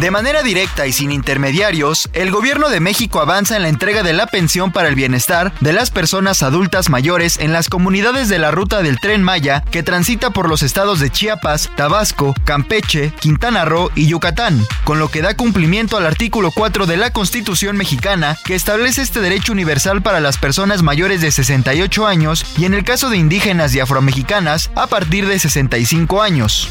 [0.00, 4.12] De manera directa y sin intermediarios, el gobierno de México avanza en la entrega de
[4.12, 8.50] la pensión para el bienestar de las personas adultas mayores en las comunidades de la
[8.50, 13.90] ruta del tren Maya que transita por los estados de Chiapas, Tabasco, Campeche, Quintana Roo
[13.94, 18.54] y Yucatán, con lo que da cumplimiento al artículo 4 de la Constitución mexicana que
[18.54, 23.08] establece este derecho universal para las personas mayores de 68 años y en el caso
[23.08, 26.68] de indígenas y afromexicanas a partir de 65 años.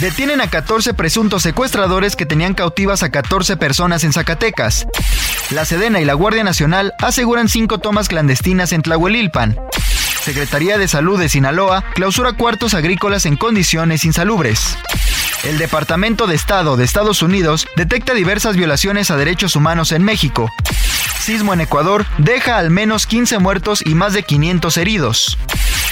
[0.00, 4.86] Detienen a 14 presuntos secuestradores que tenían cautivas a 14 personas en Zacatecas.
[5.50, 9.56] La Sedena y la Guardia Nacional aseguran cinco tomas clandestinas en Tlahuelilpan.
[10.22, 14.76] Secretaría de Salud de Sinaloa clausura cuartos agrícolas en condiciones insalubres.
[15.44, 20.50] El Departamento de Estado de Estados Unidos detecta diversas violaciones a derechos humanos en México.
[21.20, 25.38] Sismo en Ecuador deja al menos 15 muertos y más de 500 heridos.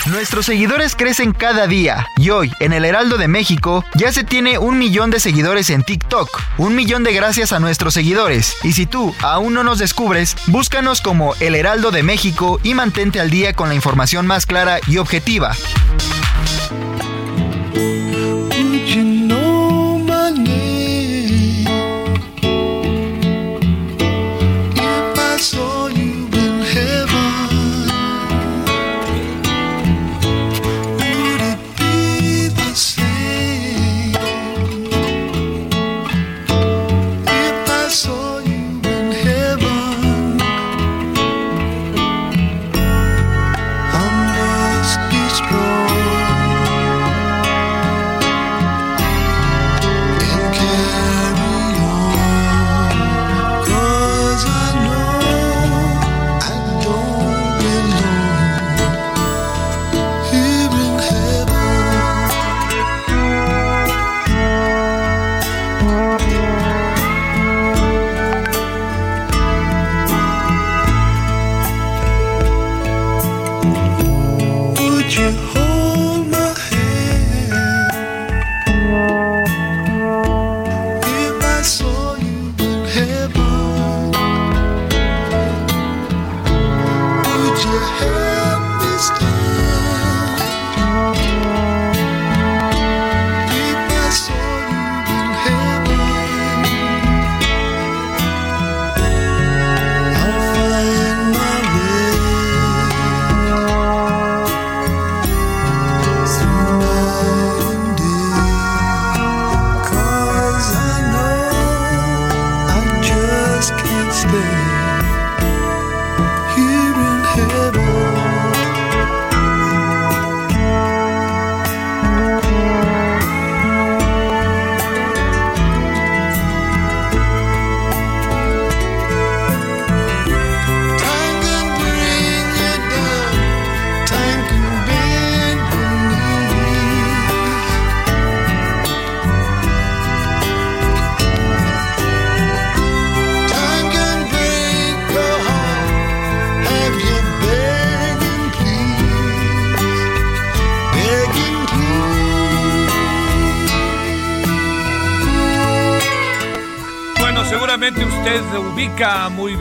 [0.07, 4.59] Nuestros seguidores crecen cada día y hoy en el Heraldo de México ya se tiene
[4.59, 6.29] un millón de seguidores en TikTok.
[6.59, 8.55] Un millón de gracias a nuestros seguidores.
[8.63, 13.19] Y si tú aún no nos descubres, búscanos como El Heraldo de México y mantente
[13.19, 15.57] al día con la información más clara y objetiva.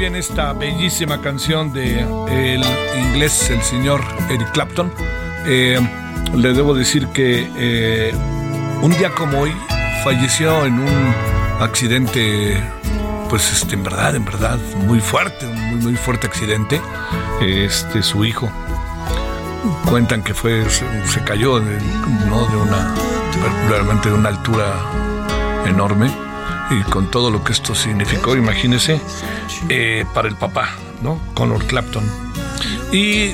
[0.04, 2.62] Bien esta bellísima canción de el
[3.06, 4.92] inglés, el señor Eric Clapton.
[5.46, 5.80] Eh,
[6.36, 8.14] le debo decir que eh,
[8.82, 9.54] un día como hoy
[10.04, 11.14] falleció en un
[11.62, 12.62] accidente
[13.30, 16.82] pues este, en verdad, en verdad, muy fuerte, un muy, muy fuerte accidente.
[17.40, 18.52] Este, su hijo.
[19.86, 21.80] Cuentan que fue, se, cayó de,
[22.28, 22.46] ¿no?
[22.48, 22.94] de una,
[23.70, 24.66] realmente de una altura
[25.66, 26.12] enorme
[26.72, 29.00] y con todo lo que esto significó, imagínese,
[29.70, 30.70] eh, para el papá,
[31.02, 31.20] ¿no?
[31.34, 32.04] Conor Clapton.
[32.92, 33.34] Y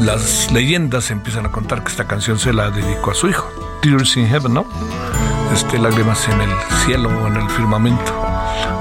[0.00, 3.50] las leyendas empiezan a contar que esta canción se la dedicó a su hijo,
[3.82, 4.66] Tears in Heaven, ¿no?
[5.52, 6.50] Este, lágrimas en el
[6.84, 8.14] cielo o en el firmamento.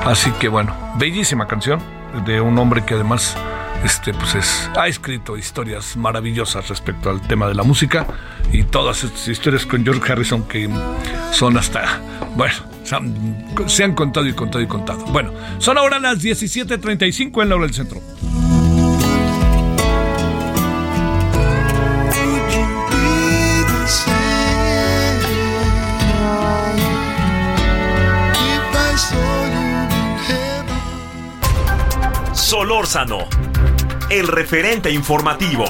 [0.05, 1.81] Así que bueno, bellísima canción
[2.25, 3.35] de un hombre que además
[3.83, 8.05] este, pues es, ha escrito historias maravillosas respecto al tema de la música
[8.51, 10.69] y todas estas historias con George Harrison que
[11.31, 12.01] son hasta,
[12.35, 12.55] bueno,
[13.67, 15.05] se han contado y contado y contado.
[15.05, 18.01] Bueno, son ahora las 17.35 en la hora del centro.
[32.33, 33.27] Solórzano,
[34.09, 35.65] el referente informativo.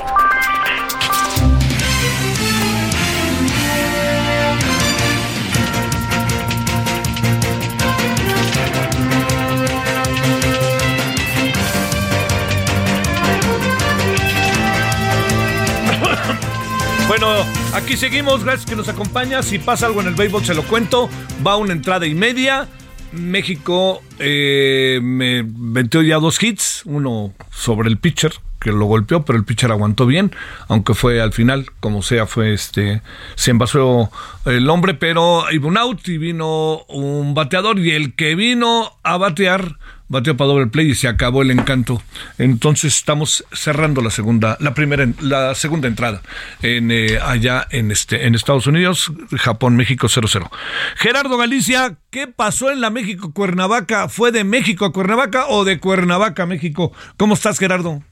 [17.08, 17.28] Bueno,
[17.74, 19.42] aquí seguimos, gracias que nos acompaña.
[19.44, 21.10] Si pasa algo en el béisbol, se lo cuento.
[21.46, 22.68] Va una entrada y media.
[23.12, 29.38] México eh, me metió ya dos hits, uno sobre el pitcher que lo golpeó, pero
[29.38, 30.32] el pitcher aguantó bien,
[30.68, 33.02] aunque fue al final, como sea, fue este,
[33.36, 34.12] se envasó
[34.46, 39.18] el hombre, pero iba un out y vino un bateador y el que vino a
[39.18, 39.78] batear
[40.10, 42.02] bateó para doble play y se acabó el encanto.
[42.38, 46.22] Entonces estamos cerrando la segunda, la primera, la segunda entrada
[46.62, 50.50] en eh, allá en este en Estados Unidos, Japón, México 0-0.
[50.98, 54.10] Gerardo Galicia, ¿qué pasó en la México Cuernavaca?
[54.10, 56.92] ¿Fue de México a Cuernavaca o de Cuernavaca a México?
[57.16, 58.04] ¿Cómo estás, Gerardo?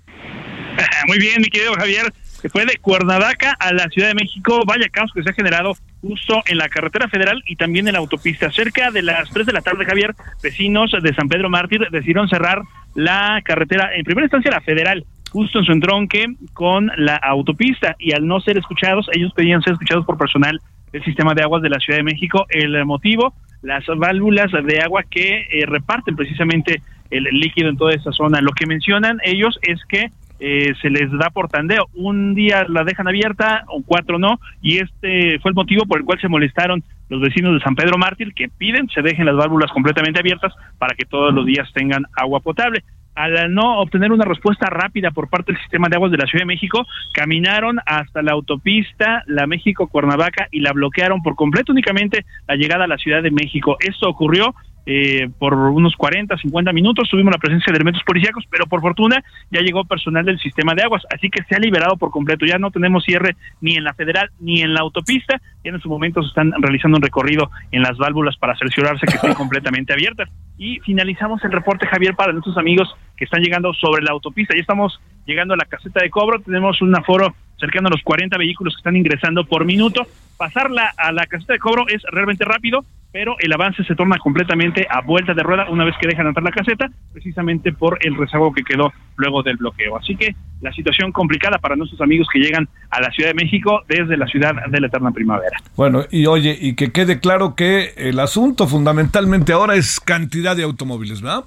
[1.08, 2.14] Muy bien, mi querido Javier.
[2.42, 4.62] Se fue de Cuernavaca a la Ciudad de México.
[4.68, 8.00] Vaya caos que se ha generado justo en la carretera federal y también en la
[8.00, 8.52] autopista.
[8.52, 12.62] Cerca de las 3 de la tarde, Javier, vecinos de San Pedro Mártir decidieron cerrar
[12.94, 18.14] la carretera, en primera instancia la federal, justo en su entronque con la autopista y
[18.14, 20.60] al no ser escuchados, ellos pedían ser escuchados por personal
[20.92, 22.46] del sistema de aguas de la Ciudad de México.
[22.50, 28.12] El motivo, las válvulas de agua que eh, reparten precisamente el líquido en toda esa
[28.12, 28.42] zona.
[28.42, 31.88] Lo que mencionan ellos es que eh, se les da por tandeo.
[31.94, 36.06] Un día la dejan abierta, o cuatro no, y este fue el motivo por el
[36.06, 39.72] cual se molestaron los vecinos de San Pedro Mártir, que piden se dejen las válvulas
[39.72, 42.84] completamente abiertas para que todos los días tengan agua potable.
[43.16, 46.44] Al no obtener una respuesta rápida por parte del sistema de aguas de la Ciudad
[46.44, 52.56] de México, caminaron hasta la autopista La México-Cuernavaca y la bloquearon por completo únicamente la
[52.56, 53.76] llegada a la Ciudad de México.
[53.80, 54.54] Esto ocurrió
[54.90, 57.10] eh, por unos 40, 50 minutos.
[57.10, 59.22] Tuvimos la presencia de elementos policíacos, pero por fortuna
[59.52, 62.46] ya llegó personal del sistema de aguas, así que se ha liberado por completo.
[62.46, 65.42] Ya no tenemos cierre ni en la federal ni en la autopista.
[65.64, 69.16] Ya en su momento se están realizando un recorrido en las válvulas para cerciorarse que
[69.16, 70.30] estén completamente abiertas.
[70.58, 74.56] Y finalizamos el reporte, Javier, para nuestros amigos que están llegando sobre la autopista.
[74.56, 76.40] Ya estamos llegando a la caseta de cobro.
[76.40, 80.08] Tenemos un aforo cercano a los 40 vehículos que están ingresando por minuto.
[80.38, 82.86] Pasarla a la caseta de cobro es realmente rápido
[83.18, 86.44] pero el avance se torna completamente a vuelta de rueda una vez que dejan entrar
[86.44, 89.98] la caseta, precisamente por el rezago que quedó luego del bloqueo.
[89.98, 93.82] Así que la situación complicada para nuestros amigos que llegan a la Ciudad de México
[93.88, 95.58] desde la ciudad de la eterna primavera.
[95.76, 100.64] Bueno, y oye, y que quede claro que el asunto fundamentalmente ahora es cantidad de
[100.64, 101.46] automóviles, ¿verdad?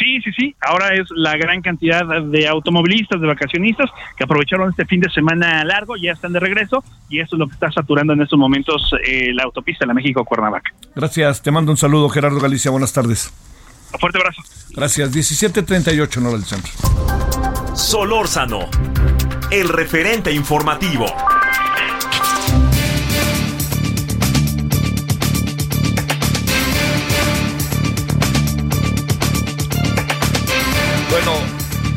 [0.00, 0.56] Sí, sí, sí.
[0.62, 5.62] Ahora es la gran cantidad de automovilistas, de vacacionistas que aprovecharon este fin de semana
[5.62, 8.94] largo, ya están de regreso y esto es lo que está saturando en estos momentos
[9.04, 10.72] eh, la autopista de la México-Cuernavaca.
[10.96, 11.42] Gracias.
[11.42, 12.70] Te mando un saludo, Gerardo Galicia.
[12.70, 13.30] Buenas tardes.
[13.92, 14.42] Un fuerte abrazo.
[14.70, 15.10] Gracias.
[15.10, 16.72] 1738, no del centro.
[17.74, 18.60] Solórzano,
[19.50, 21.04] el referente informativo.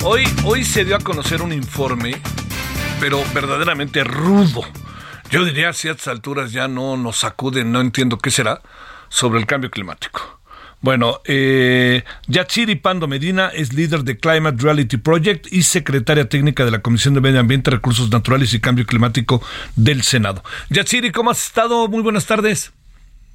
[0.03, 2.15] Hoy, hoy se dio a conocer un informe,
[2.99, 4.61] pero verdaderamente rudo.
[5.29, 8.61] Yo diría a ciertas alturas ya no nos sacuden, no entiendo qué será,
[9.09, 10.39] sobre el cambio climático.
[10.81, 16.71] Bueno, eh, Yachiri Pando Medina es líder de Climate Reality Project y secretaria técnica de
[16.71, 19.41] la Comisión de Medio Ambiente, Recursos Naturales y Cambio Climático
[19.77, 20.43] del Senado.
[20.69, 21.87] Yachiri, ¿cómo has estado?
[21.87, 22.73] Muy buenas tardes.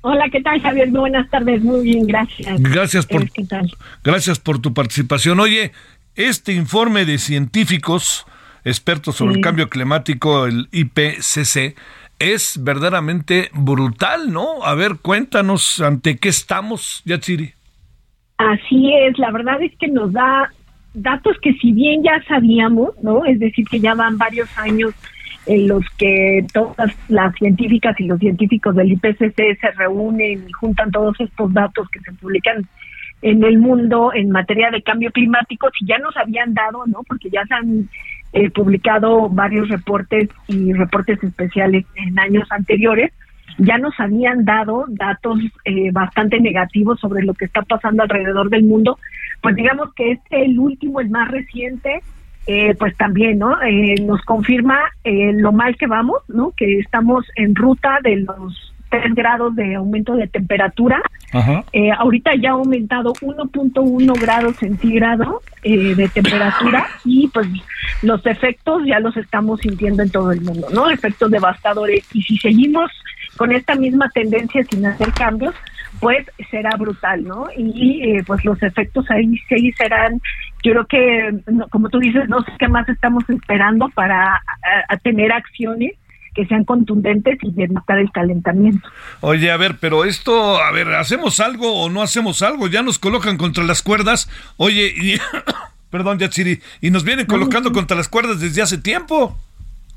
[0.02, 0.90] Hola, ¿qué tal, Javier?
[0.90, 2.60] buenas tardes, muy bien, gracias.
[2.62, 3.74] Gracias por, ¿Qué tal?
[4.04, 5.40] gracias por tu participación.
[5.40, 5.72] Oye,
[6.18, 8.26] este informe de científicos
[8.64, 11.76] expertos sobre el cambio climático, el IPCC,
[12.18, 14.64] es verdaderamente brutal, ¿no?
[14.64, 17.52] A ver, cuéntanos ante qué estamos, Yatsiri.
[18.36, 20.52] Así es, la verdad es que nos da
[20.92, 23.24] datos que si bien ya sabíamos, ¿no?
[23.24, 24.92] Es decir, que ya van varios años
[25.46, 30.90] en los que todas las científicas y los científicos del IPCC se reúnen y juntan
[30.90, 32.66] todos estos datos que se publican
[33.22, 37.02] en el mundo en materia de cambio climático, si ya nos habían dado, ¿no?
[37.06, 37.88] Porque ya se han
[38.32, 43.12] eh, publicado varios reportes y reportes especiales en años anteriores,
[43.58, 48.64] ya nos habían dado datos eh, bastante negativos sobre lo que está pasando alrededor del
[48.64, 48.98] mundo,
[49.40, 52.02] pues digamos que este, el último, el más reciente,
[52.46, 53.60] eh, pues también, ¿no?
[53.62, 56.52] Eh, nos confirma lo mal que vamos, ¿no?
[56.56, 61.00] Que estamos en ruta de los 3 grados de aumento de temperatura.
[61.98, 67.46] ahorita ya ha aumentado 1.1 grados centígrados de temperatura y pues
[68.02, 70.90] los efectos ya los estamos sintiendo en todo el mundo, ¿no?
[70.90, 72.04] Efectos devastadores.
[72.14, 72.90] Y si seguimos
[73.36, 75.54] con esta misma tendencia sin hacer cambios,
[76.00, 77.46] pues será brutal, ¿no?
[77.56, 80.20] Y eh, pues los efectos ahí sí serán,
[80.62, 81.34] yo creo que,
[81.70, 84.40] como tú dices, no sé qué más estamos esperando para
[85.02, 85.92] tener acciones
[86.38, 88.88] que sean contundentes y evitar el calentamiento.
[89.22, 92.68] Oye, a ver, pero esto, a ver, ¿hacemos algo o no hacemos algo?
[92.68, 94.30] Ya nos colocan contra las cuerdas.
[94.56, 95.18] Oye, y,
[95.90, 99.36] perdón, Yatsiri, y nos vienen colocando contra las cuerdas desde hace tiempo.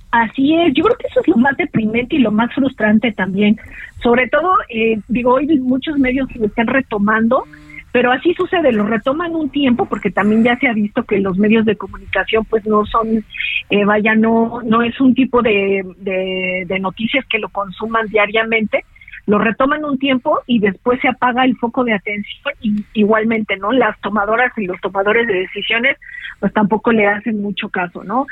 [0.09, 3.59] Así es, yo creo que eso es lo más deprimente y lo más frustrante también.
[4.01, 7.45] Sobre todo, eh, digo, hoy muchos medios lo están retomando,
[7.91, 11.37] pero así sucede, lo retoman un tiempo porque también ya se ha visto que los
[11.37, 13.23] medios de comunicación pues no son,
[13.69, 18.85] eh, vaya, no, no es un tipo de, de noticias que lo consuman diariamente,
[19.27, 23.71] lo retoman un tiempo y después se apaga el foco de atención y igualmente, ¿no?
[23.71, 25.97] Las tomadoras y los tomadores de decisiones
[26.39, 28.25] pues tampoco le hacen mucho caso, ¿no?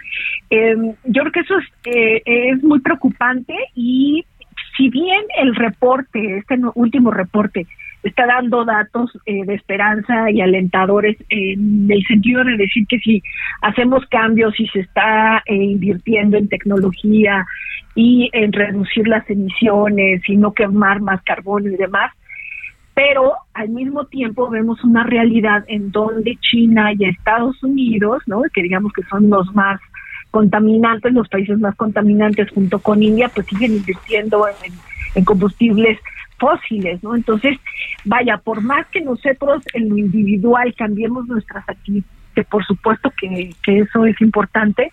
[0.50, 4.26] Em, yo creo que eso es, eh, es muy preocupante y
[4.76, 7.68] si bien el reporte, este último reporte,
[8.04, 13.22] está dando datos eh, de esperanza y alentadores en el sentido de decir que si
[13.62, 17.46] hacemos cambios y se está eh, invirtiendo en tecnología
[17.96, 22.14] y en reducir las emisiones y no quemar más carbono y demás,
[22.94, 28.44] pero al mismo tiempo vemos una realidad en donde China y Estados Unidos, ¿no?
[28.54, 29.80] que digamos que son los más
[30.32, 34.46] contaminantes, los países más contaminantes junto con India, pues siguen invirtiendo
[35.16, 35.98] en combustibles
[36.40, 37.16] fósiles, ¿no?
[37.16, 37.58] Entonces,
[38.06, 43.54] vaya, por más que nosotros en lo individual cambiemos nuestras actividades, que por supuesto que,
[43.64, 44.92] que eso es importante,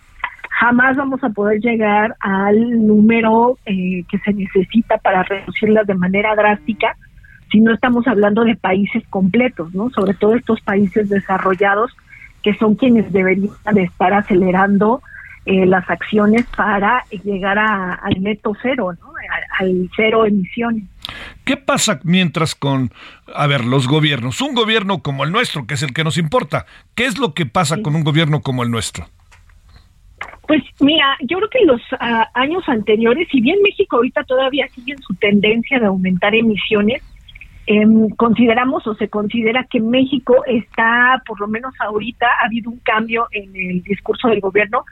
[0.59, 6.35] jamás vamos a poder llegar al número eh, que se necesita para reducirlas de manera
[6.35, 6.95] drástica
[7.51, 9.89] si no estamos hablando de países completos, ¿no?
[9.91, 11.95] Sobre todo estos países desarrollados
[12.43, 15.01] que son quienes deberían de estar acelerando
[15.47, 19.13] eh, las acciones para llegar a, al neto cero, ¿no?
[19.59, 20.83] al cero emisiones.
[21.45, 22.91] ¿Qué pasa mientras con,
[23.33, 24.41] a ver, los gobiernos?
[24.41, 27.45] Un gobierno como el nuestro, que es el que nos importa, ¿qué es lo que
[27.45, 29.05] pasa con un gobierno como el nuestro?
[30.47, 34.67] Pues mira, yo creo que en los ah, años anteriores, si bien México ahorita todavía
[34.69, 37.01] sigue en su tendencia de aumentar emisiones,
[37.67, 42.79] em, consideramos o se considera que México está, por lo menos ahorita, ha habido un
[42.79, 44.83] cambio en el discurso del gobierno,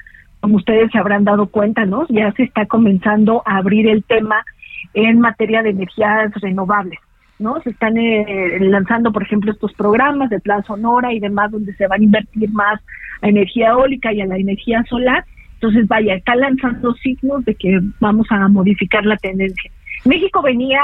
[0.46, 2.06] como ustedes se habrán dado cuenta, ¿no?
[2.08, 4.46] Ya se está comenzando a abrir el tema
[4.93, 7.00] en materia de energías renovables.
[7.39, 7.60] ¿no?
[7.62, 11.88] Se están eh, lanzando, por ejemplo, estos programas de Plan Sonora y demás, donde se
[11.88, 12.80] van a invertir más
[13.24, 15.26] a energía eólica y a la energía solar.
[15.56, 19.72] Entonces, vaya, está lanzando signos de que vamos a modificar la tendencia.
[20.06, 20.82] México venía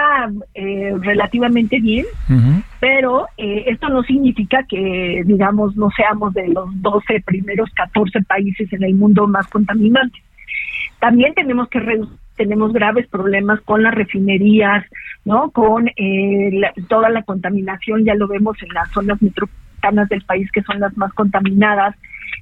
[0.56, 2.06] eh, relativamente bien,
[2.80, 8.72] pero eh, esto no significa que, digamos, no seamos de los 12 primeros 14 países
[8.74, 10.22] en el mundo más contaminantes.
[11.00, 14.84] También tenemos que reducir tenemos graves problemas con las refinerías,
[15.26, 15.52] ¿no?
[15.52, 20.64] Con eh, toda la contaminación, ya lo vemos en las zonas metropolitanas del país que
[20.64, 21.96] son las más contaminadas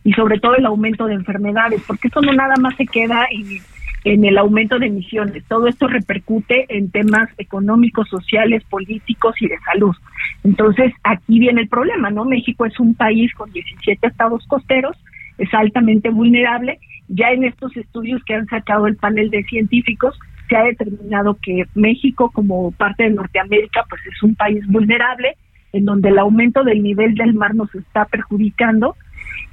[0.06, 3.60] y sobre todo el aumento de enfermedades, porque esto no nada más se queda en,
[4.04, 9.58] en el aumento de emisiones, todo esto repercute en temas económicos, sociales, políticos y de
[9.60, 9.96] salud.
[10.44, 12.26] Entonces, aquí viene el problema, ¿no?
[12.26, 14.98] México es un país con 17 estados costeros,
[15.38, 16.80] es altamente vulnerable
[17.10, 21.66] ya en estos estudios que han sacado el panel de científicos, se ha determinado que
[21.74, 25.36] México, como parte de Norteamérica, pues es un país vulnerable,
[25.74, 28.96] en donde el aumento del nivel del mar nos está perjudicando.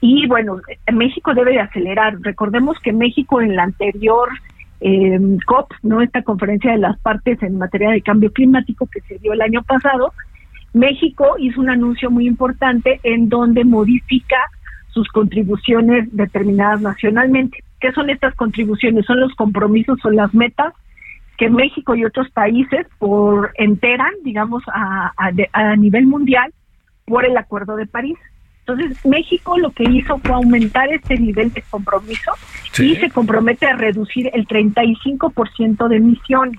[0.00, 0.60] Y bueno,
[0.92, 2.18] México debe de acelerar.
[2.20, 4.28] Recordemos que México en la anterior
[4.80, 9.18] eh, COP, no esta conferencia de las partes en materia de cambio climático que se
[9.18, 10.12] dio el año pasado,
[10.74, 14.36] México hizo un anuncio muy importante en donde modifica
[14.90, 17.64] sus contribuciones determinadas nacionalmente.
[17.80, 19.06] ¿Qué son estas contribuciones?
[19.06, 20.74] Son los compromisos, son las metas
[21.36, 25.12] que México y otros países por enteran, digamos, a,
[25.52, 26.52] a, nivel mundial,
[27.04, 28.18] por el Acuerdo de París.
[28.66, 32.32] Entonces, México lo que hizo fue aumentar este nivel de compromiso
[32.78, 36.58] y se compromete a reducir el 35% de emisiones,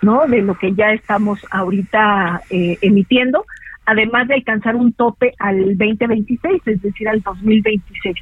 [0.00, 0.28] ¿no?
[0.28, 3.44] De lo que ya estamos ahorita eh, emitiendo,
[3.84, 8.14] además de alcanzar un tope al 2026, es decir, al 2026.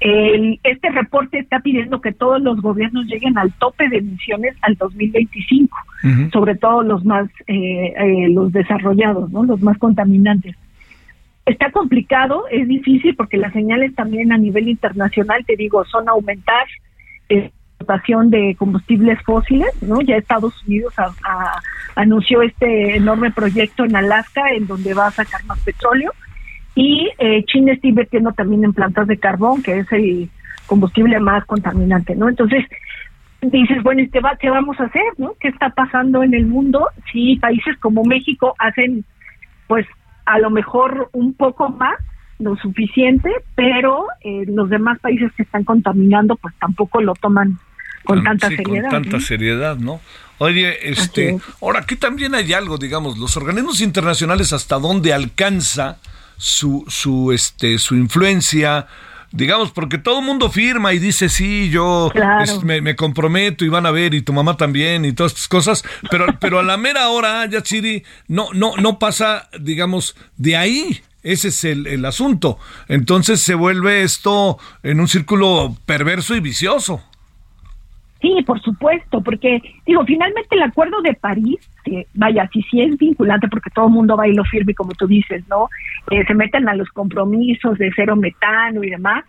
[0.00, 4.74] El, este reporte está pidiendo que todos los gobiernos lleguen al tope de emisiones al
[4.74, 5.76] 2025,
[6.32, 9.44] sobre todo los más eh, eh, los desarrollados, ¿no?
[9.44, 10.56] los más contaminantes.
[11.48, 16.66] Está complicado, es difícil porque las señales también a nivel internacional, te digo, son aumentar
[17.30, 20.02] la exportación de combustibles fósiles, ¿no?
[20.02, 20.92] Ya Estados Unidos
[21.94, 26.12] anunció este enorme proyecto en Alaska en donde va a sacar más petróleo
[26.74, 30.28] y eh, China está invirtiendo también en plantas de carbón, que es el
[30.66, 32.28] combustible más contaminante, ¿no?
[32.28, 32.62] Entonces,
[33.40, 35.32] dices, bueno, ¿qué, va, ¿qué vamos a hacer, no?
[35.40, 39.02] ¿Qué está pasando en el mundo si países como México hacen,
[39.66, 39.86] pues,
[40.28, 41.96] a lo mejor un poco más,
[42.38, 47.58] lo suficiente, pero eh, los demás países que están contaminando, pues tampoco lo toman
[48.04, 48.90] con tanta seriedad.
[48.90, 50.00] Con tanta seriedad, ¿no?
[50.38, 55.98] Oye, este, ahora aquí también hay algo, digamos, los organismos internacionales hasta dónde alcanza
[56.36, 58.86] su, su, este, su influencia,
[59.32, 62.10] digamos, porque todo el mundo firma y dice, sí, yo
[62.64, 66.26] me, comprometo y van a ver, y tu mamá también, y todas estas cosas, pero,
[66.40, 71.02] pero a la mera hora, Yachiri, no, no, no pasa, digamos, de ahí.
[71.24, 72.58] Ese es el, el asunto.
[72.86, 77.02] Entonces se vuelve esto en un círculo perverso y vicioso.
[78.20, 82.98] Sí, por supuesto, porque digo, finalmente el Acuerdo de París, que vaya, si sí es
[82.98, 85.68] vinculante porque todo el mundo va y lo firme, como tú dices, ¿no?
[86.10, 89.24] Eh, se meten a los compromisos de cero metano y demás.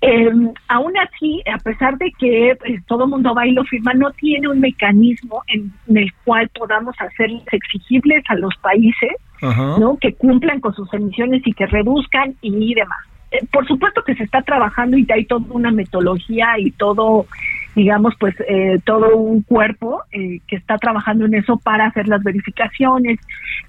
[0.00, 0.30] Eh,
[0.68, 4.10] aún así, a pesar de que pues, todo el mundo va y lo firma, no
[4.12, 9.12] tiene un mecanismo en, el cual podamos hacerles exigibles a los países,
[9.42, 9.98] ¿no?
[9.98, 13.00] Que cumplan con sus emisiones y que reduzcan y demás.
[13.30, 17.26] Eh, por supuesto que se está trabajando y hay toda una metodología y todo
[17.74, 22.22] digamos, pues eh, todo un cuerpo eh, que está trabajando en eso para hacer las
[22.22, 23.18] verificaciones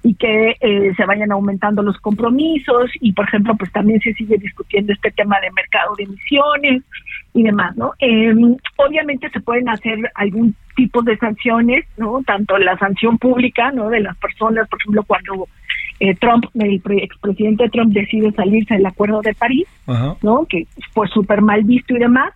[0.02, 4.38] y que eh, se vayan aumentando los compromisos y, por ejemplo, pues también se sigue
[4.38, 6.82] discutiendo este tema de mercado de emisiones
[7.32, 7.92] y demás, ¿no?
[7.98, 12.22] Em, obviamente se pueden hacer algún tipo de sanciones, ¿no?
[12.24, 13.90] Tanto la sanción pública, ¿no?
[13.90, 15.48] De las personas, por ejemplo, cuando
[16.20, 19.66] Trump, el expresidente Trump decide salirse del Acuerdo de París,
[20.22, 20.44] ¿no?
[20.44, 22.34] Que fue súper mal visto y demás,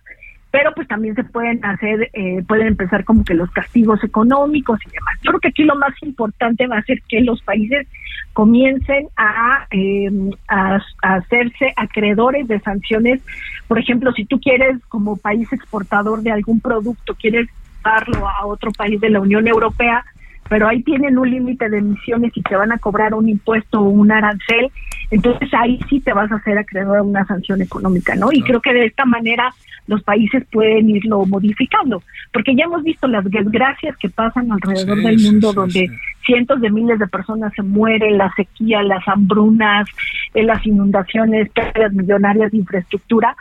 [0.51, 4.89] pero pues también se pueden hacer, eh, pueden empezar como que los castigos económicos y
[4.89, 5.17] demás.
[5.23, 7.87] Yo creo que aquí lo más importante va a ser que los países
[8.33, 13.21] comiencen a, em, a, hacerse acreedores de sanciones.
[13.67, 17.47] Por ejemplo, si tú quieres como país exportador de algún producto, quieres
[17.83, 20.03] darlo a otro país de la Unión Europea,
[20.49, 23.89] pero ahí tienen un límite de emisiones y te van a cobrar un impuesto o
[23.89, 24.69] un arancel,
[25.11, 28.29] entonces ahí sí te vas a hacer acreedor a una sanción económica, ¿no?
[28.31, 29.53] Y creo que de esta manera
[29.87, 32.01] los países pueden irlo modificando,
[32.31, 35.89] porque ya hemos visto las desgracias que pasan alrededor del mundo donde
[36.25, 39.87] cientos de miles de personas se mueren, la sequía, las hambrunas,
[40.33, 43.35] eh, las inundaciones, pérdidas millonarias de infraestructura.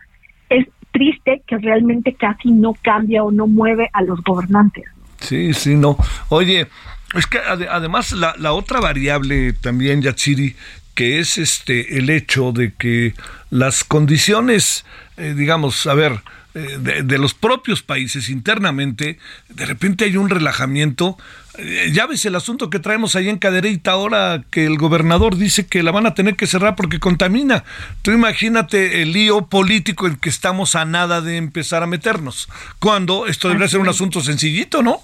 [0.48, 4.84] Es triste que realmente casi no cambia o no mueve a los gobernantes.
[5.18, 5.96] Sí, sí, no.
[6.30, 6.66] Oye,
[7.14, 10.56] es que además la, la otra variable también, Yatsiri,
[10.94, 13.14] que es este el hecho de que
[13.50, 14.84] las condiciones,
[15.16, 16.22] eh, digamos, a ver,
[16.52, 19.20] eh, de, los propios países internamente,
[19.50, 21.16] de repente hay un relajamiento.
[21.56, 25.66] Eh, ya ves el asunto que traemos ahí en Cadereyta ahora, que el gobernador dice
[25.66, 27.62] que la van a tener que cerrar porque contamina.
[28.02, 32.48] Tú imagínate el lío político en que estamos a nada de empezar a meternos,
[32.80, 35.02] cuando esto debería ser un asunto sencillito, ¿no?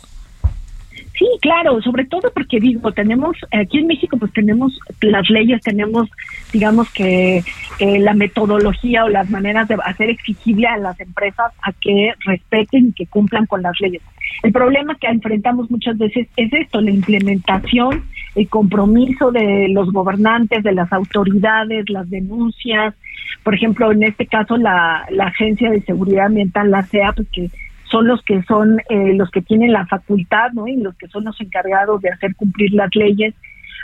[1.18, 6.10] Sí, claro, sobre todo porque digo, tenemos, aquí en México pues tenemos las leyes, tenemos
[6.52, 7.42] digamos que
[7.78, 12.88] eh, la metodología o las maneras de hacer exigible a las empresas a que respeten
[12.88, 14.02] y que cumplan con las leyes.
[14.42, 18.04] El problema que enfrentamos muchas veces es esto, la implementación,
[18.34, 22.94] el compromiso de los gobernantes, de las autoridades, las denuncias,
[23.42, 27.50] por ejemplo, en este caso la, la Agencia de Seguridad Ambiental, la CEA, pues que
[27.90, 30.66] son los que son eh, los que tienen la facultad, ¿no?
[30.66, 33.34] Y los que son los encargados de hacer cumplir las leyes,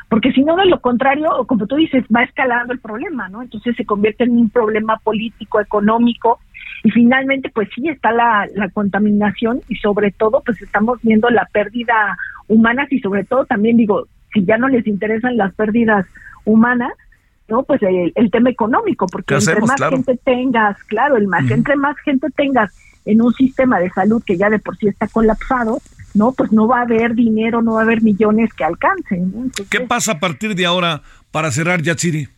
[0.09, 3.43] porque si no, de lo contrario, como tú dices, va escalando el problema, ¿no?
[3.43, 6.39] Entonces se convierte en un problema político, económico,
[6.85, 11.49] y finalmente, pues sí, está la, la contaminación y sobre todo, pues estamos viendo la
[11.53, 12.17] pérdida
[12.49, 16.07] humana y sobre todo también digo, si ya no les interesan las pérdidas
[16.45, 16.93] humanas,
[17.49, 17.63] ¿no?
[17.63, 22.29] Pues el, tema económico, porque entre más gente tengas, claro, el más, entre más gente
[22.37, 22.73] tengas
[23.05, 25.81] en un sistema de salud que ya de por sí está colapsado,
[26.15, 26.33] ¿no?
[26.33, 29.51] Pues no va a haber dinero, no va a haber millones que alcancen.
[29.71, 32.29] ¿Qué pasa a partir de ahora para cerrar, Yatsiri?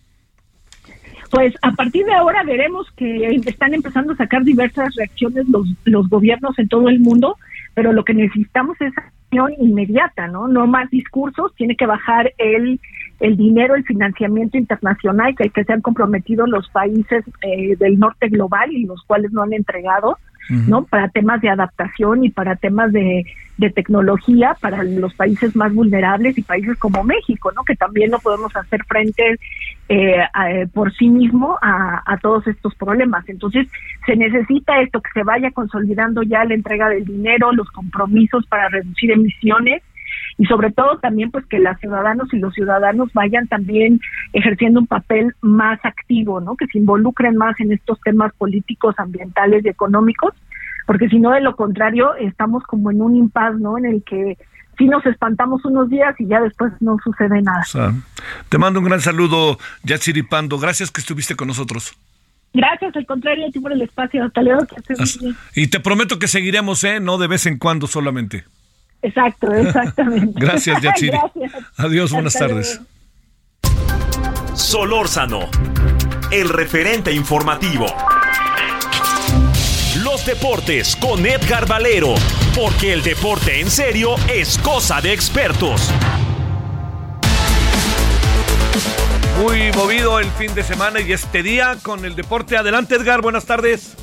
[1.31, 6.09] Pues a partir de ahora veremos que están empezando a sacar diversas reacciones los, los
[6.09, 7.37] gobiernos en todo el mundo,
[7.75, 10.47] pero lo que necesitamos es acción inmediata, ¿no?
[10.47, 12.81] No más discursos, tiene que bajar el,
[13.19, 18.29] el dinero, el financiamiento internacional que, que se han comprometido los países eh, del norte
[18.29, 20.19] global y los cuales no han entregado.
[20.49, 20.85] ¿No?
[20.85, 23.25] Para temas de adaptación y para temas de,
[23.57, 27.63] de, tecnología para los países más vulnerables y países como México, ¿no?
[27.65, 29.39] Que también no podemos hacer frente
[29.89, 33.29] eh, eh, por sí mismo a, a, todos estos problemas.
[33.29, 33.69] Entonces,
[34.07, 38.69] se necesita esto, que se vaya consolidando ya la entrega del dinero, los compromisos para
[38.69, 39.83] reducir emisiones
[40.39, 44.01] y sobre todo también pues que las ciudadanos y los ciudadanos vayan también
[44.33, 46.57] ejerciendo un papel más activo, ¿no?
[46.57, 50.35] Que se involucren más en estos temas políticos, ambientales y económicos,
[50.87, 53.79] porque si no de lo contrario estamos como en un impas, ¿no?
[53.79, 54.37] En el que
[54.77, 57.65] sí nos espantamos unos días y ya después no sucede nada.
[58.49, 60.59] te mando un gran saludo, Yatsiri Pando.
[60.59, 61.97] Gracias que estuviste con nosotros.
[62.53, 64.25] Gracias, al contrario, a ti por el espacio.
[64.25, 64.65] Hasta luego.
[65.57, 67.01] y te prometo que seguiremos, ¿eh?
[67.01, 68.45] No de vez en cuando solamente.
[69.05, 70.33] Exacto, exactamente.
[70.35, 71.19] Gracias, Yachiri.
[71.77, 72.81] Adiós, buenas tardes.
[74.55, 75.41] Solórzano,
[76.31, 77.85] el referente informativo.
[80.03, 82.15] Los deportes con Edgar Valero,
[82.55, 85.91] porque el deporte en serio es cosa de expertos.
[89.43, 92.57] Muy movido el fin de semana y este día con el deporte.
[92.57, 93.97] Adelante, Edgar, buenas tardes.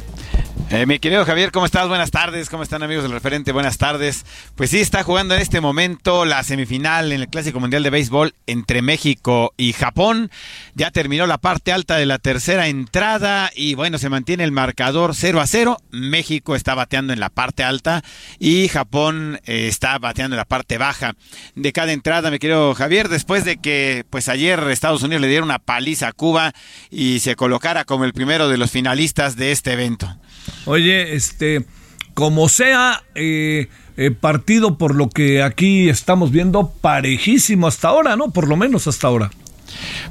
[0.73, 1.89] Eh, mi querido Javier, ¿cómo estás?
[1.89, 2.49] Buenas tardes.
[2.49, 3.51] ¿Cómo están amigos del referente?
[3.51, 4.25] Buenas tardes.
[4.55, 8.35] Pues sí, está jugando en este momento la semifinal en el Clásico Mundial de Béisbol
[8.47, 10.31] entre México y Japón.
[10.73, 15.13] Ya terminó la parte alta de la tercera entrada y bueno, se mantiene el marcador
[15.13, 15.77] 0 a 0.
[15.89, 18.01] México está bateando en la parte alta
[18.39, 21.15] y Japón eh, está bateando en la parte baja
[21.53, 25.43] de cada entrada, mi querido Javier, después de que pues ayer Estados Unidos le diera
[25.43, 26.53] una paliza a Cuba
[26.89, 30.17] y se colocara como el primero de los finalistas de este evento.
[30.65, 31.65] Oye, este,
[32.13, 33.67] como sea, eh,
[33.97, 38.31] eh, partido por lo que aquí estamos viendo, parejísimo hasta ahora, ¿no?
[38.31, 39.31] Por lo menos hasta ahora.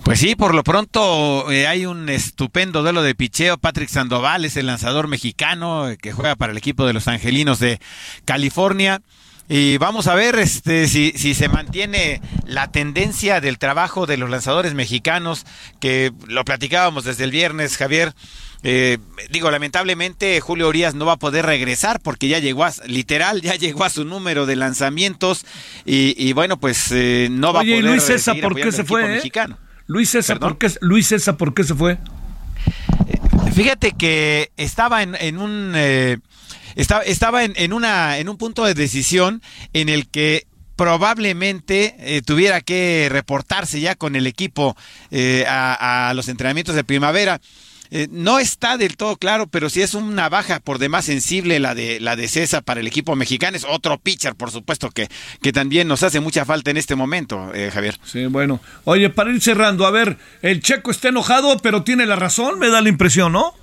[0.04, 3.58] Pues sí, por lo pronto eh, hay un estupendo duelo de picheo.
[3.58, 7.78] Patrick Sandoval es el lanzador mexicano que juega para el equipo de los Angelinos de
[8.24, 9.02] California.
[9.52, 14.30] Y vamos a ver este, si, si se mantiene la tendencia del trabajo de los
[14.30, 15.44] lanzadores mexicanos,
[15.80, 18.14] que lo platicábamos desde el viernes, Javier.
[18.62, 18.98] Eh,
[19.30, 23.56] digo, lamentablemente Julio Urias no va a poder regresar porque ya llegó a, literal, ya
[23.56, 25.44] llegó a su número de lanzamientos
[25.84, 27.82] y, bueno, pues eh, no va a poder.
[27.82, 29.18] Luis César, ¿por qué se fue?
[29.18, 29.32] Eh?
[29.88, 31.98] Luis César, ¿por qué, Luis César, ¿por qué se fue?
[33.52, 35.74] Fíjate que estaba en, un
[36.76, 39.42] estaba, estaba en, una en un punto de decisión
[39.72, 40.46] en el que
[40.76, 44.76] probablemente tuviera que reportarse ya con el equipo
[45.46, 47.38] a, a, los entrenamientos de primavera.
[47.92, 51.74] Eh, no está del todo claro, pero sí es una baja por demás sensible la
[51.74, 53.56] de la de César para el equipo mexicano.
[53.56, 55.08] Es otro pitcher, por supuesto, que,
[55.42, 57.98] que también nos hace mucha falta en este momento, eh, Javier.
[58.04, 58.60] Sí, bueno.
[58.84, 62.68] Oye, para ir cerrando, a ver, el checo está enojado, pero tiene la razón, me
[62.68, 63.54] da la impresión, ¿no?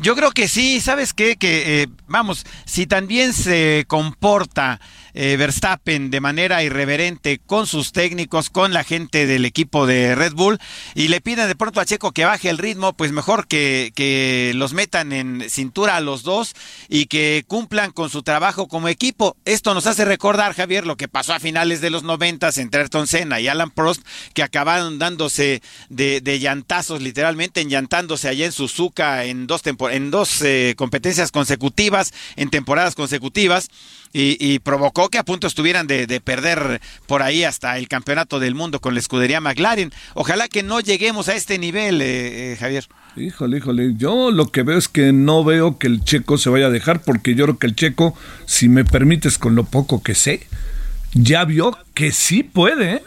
[0.00, 1.36] Yo creo que sí, ¿sabes qué?
[1.36, 4.80] Que, eh, vamos, si también se comporta
[5.14, 10.34] eh, Verstappen de manera irreverente con sus técnicos, con la gente del equipo de Red
[10.34, 10.58] Bull,
[10.94, 14.52] y le piden de pronto a Checo que baje el ritmo, pues mejor que, que
[14.54, 16.54] los metan en cintura a los dos
[16.88, 19.36] y que cumplan con su trabajo como equipo.
[19.44, 23.06] Esto nos hace recordar, Javier, lo que pasó a finales de los noventas entre Ayrton
[23.06, 24.02] Senna y Alan Prost,
[24.34, 30.42] que acabaron dándose de, de llantazos, literalmente enllantándose allá en Suzuka en dos, en dos
[30.42, 33.68] eh, competencias consecutivas, en temporadas consecutivas
[34.12, 38.80] y, provocó que a punto estuvieran de, perder por ahí hasta el campeonato del mundo
[38.80, 39.92] con la escudería McLaren.
[40.14, 42.86] Ojalá que no lleguemos a este nivel, eh, eh, Javier.
[43.16, 46.66] Híjole, híjole, yo lo que veo es que no veo que el checo se vaya
[46.66, 48.14] a dejar porque yo creo que el checo,
[48.46, 50.46] si me permites con lo poco que sé,
[51.12, 52.94] ya vio que sí puede.
[52.94, 53.02] ¿eh?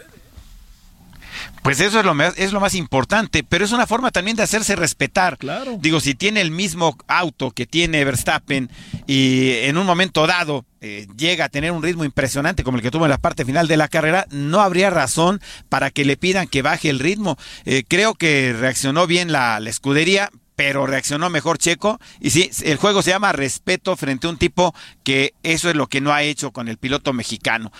[1.62, 4.42] Pues eso es lo, más, es lo más importante, pero es una forma también de
[4.42, 5.38] hacerse respetar.
[5.38, 5.78] Claro.
[5.80, 8.70] Digo, si tiene el mismo auto que tiene Verstappen
[9.06, 12.90] y en un momento dado eh, llega a tener un ritmo impresionante como el que
[12.90, 15.40] tuvo en la parte final de la carrera, no habría razón
[15.70, 17.38] para que le pidan que baje el ritmo.
[17.64, 22.00] Eh, creo que reaccionó bien la, la escudería, pero reaccionó mejor Checo.
[22.20, 25.88] Y sí, el juego se llama respeto frente a un tipo que eso es lo
[25.88, 27.72] que no ha hecho con el piloto mexicano.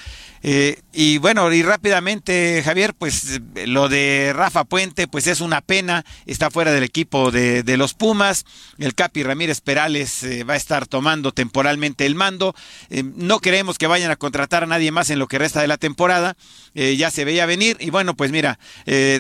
[0.47, 6.05] Eh, y bueno, y rápidamente, Javier, pues lo de Rafa Puente, pues es una pena,
[6.27, 8.45] está fuera del equipo de, los Pumas,
[8.77, 12.55] el Capi Ramírez Perales eh, va a estar tomando temporalmente el mando,
[12.91, 15.67] eh, no queremos que vayan a contratar a nadie más en lo que resta de
[15.67, 16.37] la temporada,
[16.75, 18.59] ya se veía venir, y bueno, pues mira,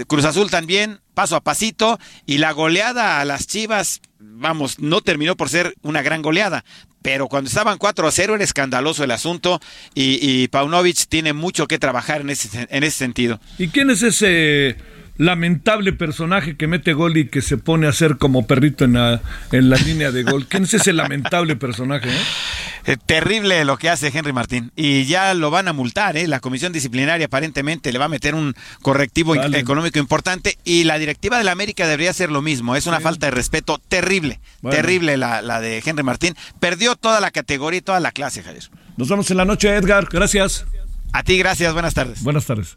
[0.06, 5.36] Cruz Azul también, paso a pasito, y la goleada a las Chivas, vamos, no terminó
[5.36, 6.64] por ser una gran goleada,
[7.02, 9.60] pero cuando estaban 4 a 0 era escandaloso el asunto
[9.94, 13.40] y, y Paunovic tiene mucho que trabajar en ese, en ese sentido.
[13.58, 14.76] ¿Y quién es ese
[15.16, 19.20] lamentable personaje que mete gol y que se pone a hacer como perrito en la,
[19.52, 20.46] en la línea de gol.
[20.46, 22.08] ¿Quién es ese lamentable personaje?
[22.08, 22.12] Eh?
[22.86, 24.70] Eh, terrible lo que hace Henry Martín.
[24.76, 26.28] Y ya lo van a multar, ¿eh?
[26.28, 31.38] La comisión disciplinaria aparentemente le va a meter un correctivo económico importante y la directiva
[31.38, 32.76] de la América debería hacer lo mismo.
[32.76, 34.38] Es una falta de respeto terrible,
[34.68, 36.34] terrible la, la de Henry Martín.
[36.60, 38.64] Perdió toda la categoría y toda la clase, Javier.
[38.98, 40.06] Nos vemos en la noche, Edgar.
[40.10, 40.66] Gracias.
[41.12, 41.72] A ti, gracias.
[41.72, 42.22] Buenas tardes.
[42.22, 42.76] Buenas tardes.